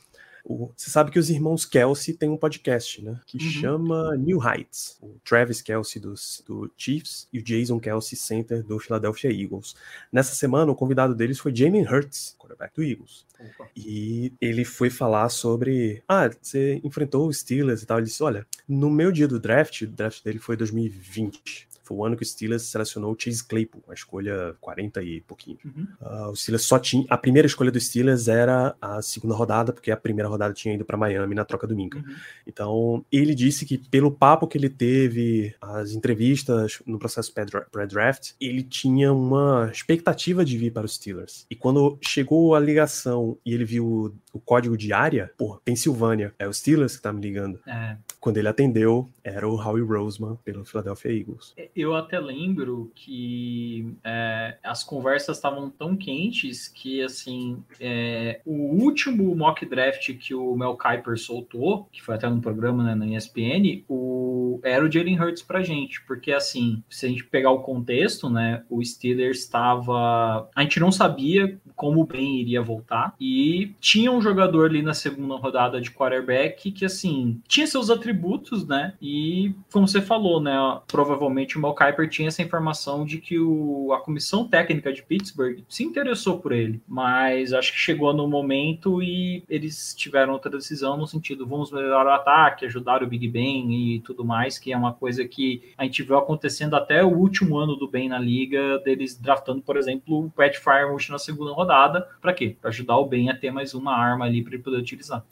[0.49, 3.19] o, você sabe que os irmãos Kelsey têm um podcast, né?
[3.25, 3.51] Que uhum.
[3.51, 4.97] chama New Heights.
[5.01, 6.13] O Travis Kelsey do,
[6.45, 9.75] do Chiefs e o Jason Kelsey Center do Philadelphia Eagles.
[10.09, 13.25] Nessa semana, o convidado deles foi Jamie Hurts, quarterback do Eagles.
[13.37, 13.69] Opa.
[13.75, 17.97] E ele foi falar sobre, ah, você enfrentou os Steelers e tal.
[17.97, 21.67] Ele disse, olha, no meu dia do draft, o draft dele foi 2020.
[21.87, 25.57] Foi o ano que o Steelers selecionou o Chase Claypool, a escolha 40 e pouquinho.
[25.63, 25.87] Uhum.
[26.01, 27.05] Uh, o Steelers só tinha.
[27.09, 30.83] A primeira escolha do Steelers era a segunda rodada, porque a primeira rodada tinha ido
[30.83, 31.99] para Miami na troca do Minka.
[31.99, 32.15] Uhum.
[32.45, 37.33] Então, ele disse que pelo papo que ele teve, as entrevistas no processo
[37.71, 41.45] pré-draft, ele tinha uma expectativa de vir para os Steelers.
[41.49, 46.47] E quando chegou a ligação e ele viu o código de área, pô, Pensilvânia, é
[46.47, 47.59] o Steelers que tá me ligando.
[47.67, 47.97] É.
[48.19, 51.55] Quando ele atendeu, era o Howie Roseman pelo Philadelphia Eagles.
[51.75, 59.35] Eu até lembro que é, as conversas estavam tão quentes que, assim, é, o último
[59.35, 63.83] mock draft que o Mel Kiper soltou, que foi até no programa né, na ESPN,
[63.87, 68.29] o, era o Jalen Hurts pra gente, porque, assim, se a gente pegar o contexto,
[68.29, 70.49] né, o Steelers estava...
[70.55, 74.93] A gente não sabia como o Ben iria voltar e tinha um jogador ali na
[74.93, 78.93] segunda rodada de quarterback que, assim, tinha seus atributos, né?
[79.01, 80.55] E, como você falou, né?
[80.87, 85.59] Provavelmente o Mel Kiper tinha essa informação de que o, a comissão técnica de Pittsburgh
[85.67, 90.97] se interessou por ele, mas acho que chegou no momento e eles tiveram outra decisão
[90.97, 94.77] no sentido, vamos melhorar o ataque, ajudar o Big Ben e tudo mais, que é
[94.77, 98.79] uma coisa que a gente viu acontecendo até o último ano do Ben na liga,
[98.79, 102.55] deles draftando, por exemplo, o Pat Fryermuth na segunda rodada, para quê?
[102.59, 105.23] Para ajudar o Ben a ter mais uma arma arma ali para ele poder utilizar.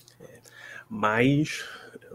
[0.87, 1.65] Mas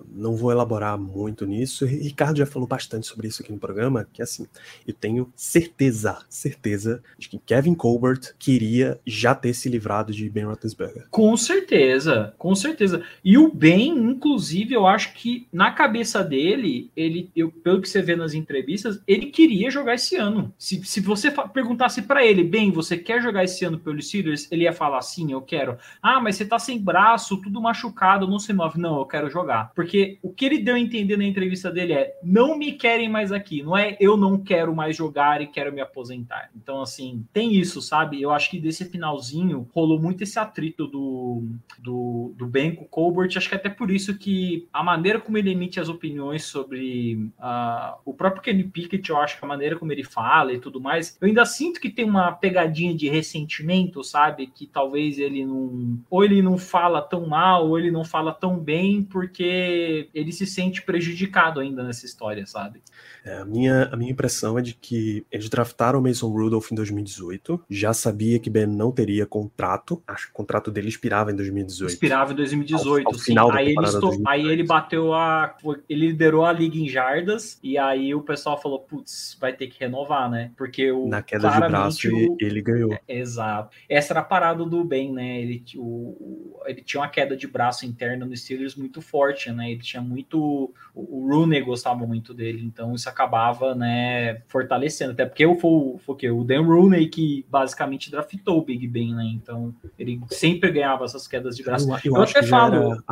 [0.08, 1.84] não vou elaborar muito nisso.
[1.84, 4.46] Ricardo já falou bastante sobre isso aqui no programa, que assim,
[4.86, 10.44] eu tenho certeza, certeza de que Kevin Colbert queria já ter se livrado de Ben
[10.44, 11.06] Roethlisberger.
[11.10, 13.02] Com certeza, com certeza.
[13.24, 18.02] E o Ben, inclusive, eu acho que na cabeça dele, ele, eu, pelo que você
[18.02, 20.52] vê nas entrevistas, ele queria jogar esse ano.
[20.58, 24.50] Se, se você perguntasse para ele, Ben, você quer jogar esse ano pelo Steelers?
[24.50, 25.76] Ele ia falar sim, eu quero.
[26.02, 28.78] Ah, mas você tá sem braço, tudo machucado, não se move.
[28.78, 29.72] Não, eu quero jogar.
[29.74, 29.89] Porque
[30.22, 33.62] o que ele deu a entender na entrevista dele é: não me querem mais aqui,
[33.62, 36.50] não é eu não quero mais jogar e quero me aposentar.
[36.56, 38.20] Então, assim, tem isso, sabe?
[38.20, 41.44] Eu acho que desse finalzinho rolou muito esse atrito do,
[41.78, 43.30] do, do Ben com o Colbert.
[43.36, 47.98] Acho que até por isso que a maneira como ele emite as opiniões sobre uh,
[48.04, 51.16] o próprio Kenny Pickett, eu acho que a maneira como ele fala e tudo mais,
[51.20, 54.46] eu ainda sinto que tem uma pegadinha de ressentimento, sabe?
[54.46, 55.98] Que talvez ele não.
[56.08, 59.79] Ou ele não fala tão mal, ou ele não fala tão bem, porque
[60.14, 62.80] ele se sente prejudicado ainda nessa história, sabe?
[63.24, 66.74] É, a, minha, a minha impressão é de que eles draftaram o Mason Rudolph em
[66.74, 71.36] 2018, já sabia que Ben não teria contrato, acho que o contrato dele expirava em
[71.36, 71.92] 2018.
[71.92, 75.56] Expirava em 2018, ao, ao final aí, ele estou, aí ele bateu a.
[75.88, 79.80] Ele liderou a liga em jardas, e aí o pessoal falou: putz, vai ter que
[79.80, 80.52] renovar, né?
[80.56, 81.06] Porque o.
[81.06, 82.92] Na queda de braço, o, ele ganhou.
[82.92, 83.76] É, exato.
[83.88, 85.40] Essa era a parada do Ben, né?
[85.40, 89.59] Ele, o, ele tinha uma queda de braço interna no Steelers muito forte, né?
[89.68, 90.72] Ele tinha muito.
[90.94, 95.12] O, o Rooney gostava muito dele, então isso acabava, né, fortalecendo.
[95.12, 96.30] Até porque foi, foi o que?
[96.30, 99.24] O Dan Rooney que basicamente draftou o Big Ben, né?
[99.24, 101.88] Então ele sempre ganhava essas quedas de braço.
[101.90, 103.02] Eu, eu, eu até falo.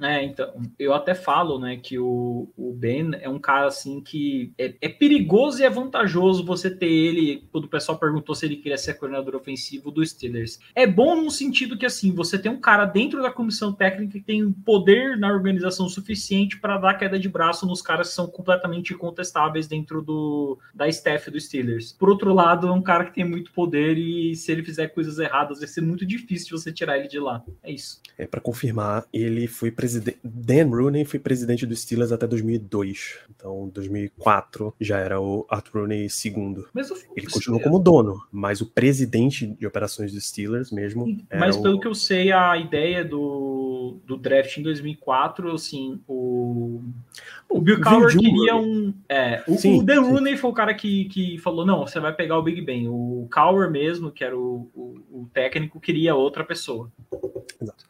[0.00, 4.52] É, então, eu até falo, né, que o, o Ben é um cara assim que
[4.58, 7.44] é, é perigoso e é vantajoso você ter ele.
[7.50, 10.58] Quando o pessoal perguntou se ele queria ser coordenador ofensivo do Steelers.
[10.74, 14.24] É bom no sentido que assim, você tem um cara dentro da comissão técnica que
[14.24, 18.92] tem poder na organização suficiente para dar queda de braço nos caras que são completamente
[18.92, 21.92] incontestáveis dentro do, da staff do Steelers.
[21.92, 25.18] Por outro lado, é um cara que tem muito poder e se ele fizer coisas
[25.18, 27.42] erradas, vai ser muito difícil você tirar ele de lá.
[27.62, 28.00] É isso.
[28.16, 30.18] É, para confirmar, ele foi presidente.
[30.22, 33.18] Dan Rooney foi presidente do Steelers até 2002.
[33.34, 36.68] Então, 2004 já era o Arthur Rooney segundo.
[37.16, 41.06] ele continuou como dono, mas o presidente de operações do Steelers mesmo.
[41.32, 41.80] Mas pelo o...
[41.80, 43.61] que eu sei, a ideia do,
[44.06, 46.80] do draft em 2004, assim, o,
[47.48, 51.06] o Bill Cowher queria um, é, o, sim, o Dan Rooney foi o cara que,
[51.06, 52.88] que falou: não, você vai pegar o Big Ben.
[52.88, 56.90] O Cower mesmo, que era o, o, o técnico, queria outra pessoa.
[57.60, 57.84] Exato.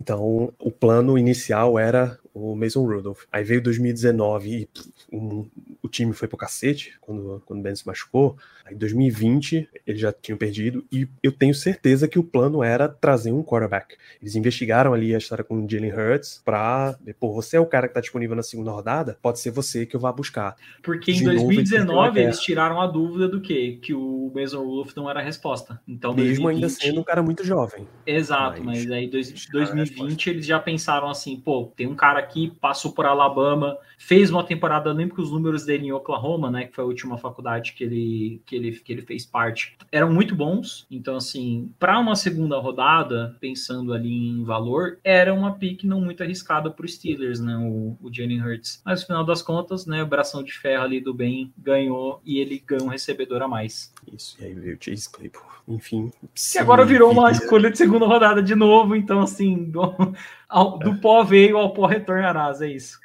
[0.00, 3.24] Então, o plano inicial era o Mason Rudolph.
[3.30, 4.68] Aí veio 2019 e
[5.12, 5.46] um,
[5.82, 8.36] o time foi pro cacete quando, quando o Ben se machucou.
[8.64, 13.32] Aí 2020 eles já tinham perdido e eu tenho certeza que o plano era trazer
[13.32, 13.96] um quarterback.
[14.20, 17.88] Eles investigaram ali a história com o Jalen Hurts pra, pô, você é o cara
[17.88, 20.56] que tá disponível na segunda rodada, pode ser você que eu vá buscar.
[20.82, 23.78] Porque em 2019 eles tiraram a dúvida do quê?
[23.82, 25.80] Que o Mason Rudolph não era a resposta.
[25.86, 26.54] Então, Mesmo 2020...
[26.54, 27.86] ainda sendo um cara muito jovem.
[28.06, 32.92] Exato, mas, mas aí 2020 eles já pensaram assim, pô, tem um cara aqui, passou
[32.92, 36.84] por Alabama, fez uma temporada olímpica, os números dele ele em Oklahoma, né, que foi
[36.84, 40.86] a última faculdade que ele, que ele, que ele fez parte, eram muito bons.
[40.90, 46.22] Então, assim, para uma segunda rodada, pensando ali em valor, era uma pick não muito
[46.22, 48.82] arriscada para os Steelers, né, o, o Jalen Hurts.
[48.84, 52.38] Mas no final das contas, né, o bração de ferro ali do bem ganhou e
[52.38, 53.92] ele ganhou um recebedor a mais.
[54.12, 55.50] Isso, e aí veio o Chase Claypool.
[55.68, 56.10] Enfim.
[56.34, 59.72] Que agora virou uma escolha de segunda rodada de novo, então, assim,
[60.50, 62.98] ao, do pó veio ao pó retornarás, é isso.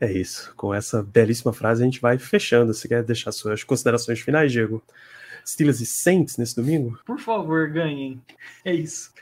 [0.00, 0.52] É isso.
[0.56, 2.72] Com essa belíssima frase, a gente vai fechando.
[2.72, 4.82] Você quer deixar suas considerações finais, Diego?
[5.46, 6.98] Steelers e Saints nesse domingo?
[7.04, 8.20] Por favor, ganhem.
[8.64, 9.12] É isso.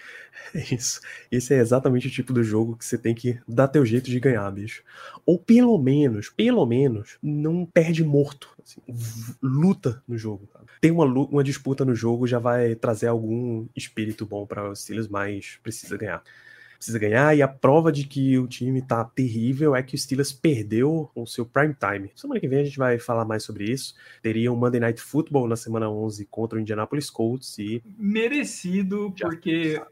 [0.54, 1.00] É isso.
[1.30, 4.18] Esse é exatamente o tipo do jogo que você tem que dar teu jeito de
[4.18, 4.82] ganhar, bicho.
[5.26, 8.48] Ou pelo menos, pelo menos, não perde morto.
[8.62, 8.80] Assim,
[9.42, 10.46] luta no jogo.
[10.46, 10.60] Tá?
[10.80, 15.08] Tem uma, uma disputa no jogo, já vai trazer algum espírito bom para os Steelers,
[15.08, 16.22] mas precisa ganhar
[16.78, 17.36] precisa ganhar.
[17.36, 21.26] E a prova de que o time tá terrível é que o Steelers perdeu o
[21.26, 22.10] seu prime time.
[22.14, 23.94] Semana que vem a gente vai falar mais sobre isso.
[24.22, 29.82] Teria um Monday Night Football na semana 11 contra o Indianapolis Colts e merecido, porque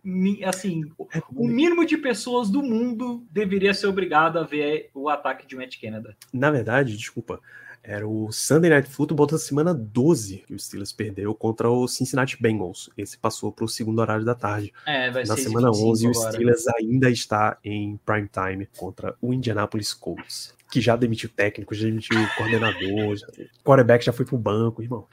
[0.45, 5.47] assim, é o mínimo de pessoas do mundo deveria ser obrigado a ver o ataque
[5.47, 6.17] de Matt Canada.
[6.33, 7.41] Na verdade, desculpa,
[7.87, 12.37] era o Sunday Night Football da semana 12 que o Steelers perdeu contra o Cincinnati
[12.41, 12.91] Bengals.
[12.99, 14.73] Esse passou para o segundo horário da tarde.
[14.85, 16.29] É, vai Na semana 11, agora.
[16.29, 20.53] o Steelers ainda está em prime time contra o Indianapolis Colts.
[20.69, 23.27] Que já demitiu técnico, já demitiu coordenador, já...
[23.65, 25.07] quarterback já foi pro banco, irmão.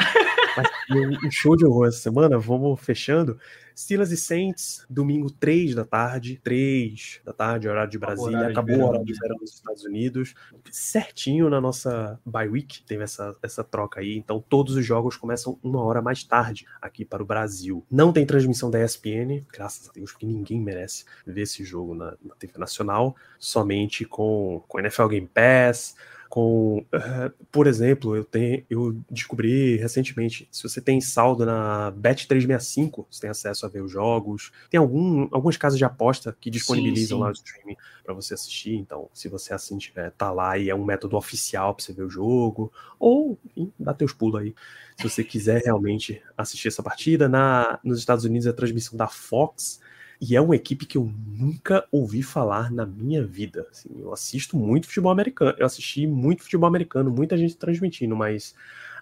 [0.55, 0.67] Mas
[1.25, 3.37] um show de horror essa semana, vamos fechando.
[3.75, 8.77] Steelers e Saints, domingo 3 da tarde, 3 da tarde, horário de Brasília, horário acabou
[8.77, 10.35] o horário de verão nos Estados Unidos,
[10.71, 15.57] certinho na nossa bye week, teve essa, essa troca aí, então todos os jogos começam
[15.63, 17.83] uma hora mais tarde aqui para o Brasil.
[17.89, 22.15] Não tem transmissão da ESPN, graças a Deus, porque ninguém merece ver esse jogo na,
[22.23, 25.95] na TV nacional, somente com, com NFL Game Pass,
[26.33, 33.05] com, uh, por exemplo, eu tenho, eu descobri recentemente, se você tem saldo na Bet365,
[33.07, 34.51] você tem acesso a ver os jogos.
[34.67, 37.21] Tem algum, algumas casas de aposta que disponibilizam sim, sim.
[37.21, 38.73] lá o streaming para você assistir.
[38.73, 42.01] Então, se você assim tiver, tá lá e é um método oficial para você ver
[42.01, 44.55] o jogo, ou enfim, dá teus pulos aí.
[45.03, 49.81] Se você quiser realmente assistir essa partida, na, nos Estados Unidos a transmissão da Fox
[50.21, 53.67] e é uma equipe que eu nunca ouvi falar na minha vida.
[53.69, 58.55] Assim, eu assisto muito futebol americano, eu assisti muito futebol americano, muita gente transmitindo, mas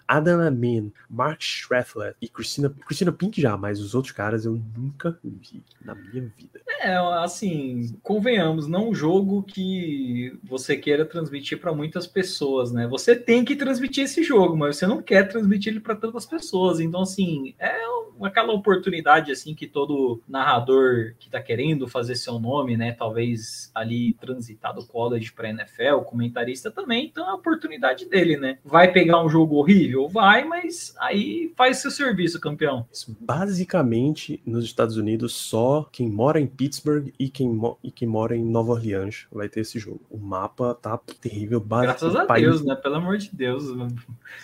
[0.06, 5.18] Adam Amin, Mark Schraffler e Christina, Christina Pink já, mas os outros caras eu nunca
[5.22, 6.60] vi na minha vida.
[6.80, 12.86] É, assim, convenhamos, não um jogo que você queira transmitir para muitas pessoas, né?
[12.88, 16.80] Você tem que transmitir esse jogo, mas você não quer transmitir ele para tantas pessoas.
[16.80, 17.82] Então, assim, é
[18.24, 24.14] aquela oportunidade assim que todo narrador que está querendo fazer seu nome, né, talvez ali
[24.14, 28.58] transitar do college para NFL, comentarista também, então é a oportunidade dele, né?
[28.64, 32.86] Vai pegar um jogo horrível Vai, mas aí faz seu serviço, campeão.
[33.20, 38.44] Basicamente, nos Estados Unidos, só quem mora em Pittsburgh e quem, e quem mora em
[38.44, 40.00] Nova Orleans vai ter esse jogo.
[40.10, 41.60] O mapa tá terrível.
[41.60, 42.44] Graças a país...
[42.44, 42.74] Deus, né?
[42.74, 43.64] Pelo amor de Deus.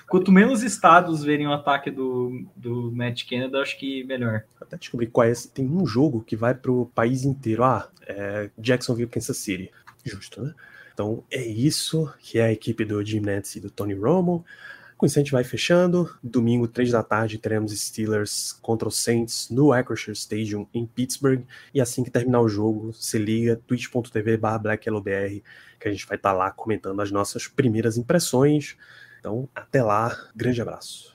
[0.09, 4.45] Quanto menos estados verem o ataque do, do Matt Canada, acho que melhor.
[4.61, 5.33] Até descobrir qual é.
[5.53, 7.65] Tem um jogo que vai pro país inteiro.
[7.65, 9.71] Ah, é Jacksonville, Kansas City.
[10.05, 10.55] Justo, né?
[10.93, 14.45] Então é isso que é a equipe do Jim Nantz e do Tony Romo.
[14.99, 16.13] Com isso a gente vai fechando.
[16.21, 21.45] Domingo, 3 da tarde, teremos Steelers contra os Saints no Acrisure Stadium em Pittsburgh.
[21.73, 25.41] E assim que terminar o jogo, se liga, twitch.tv blacklbr,
[25.79, 28.77] que a gente vai estar tá lá comentando as nossas primeiras impressões.
[29.21, 31.15] Então, até lá, grande abraço.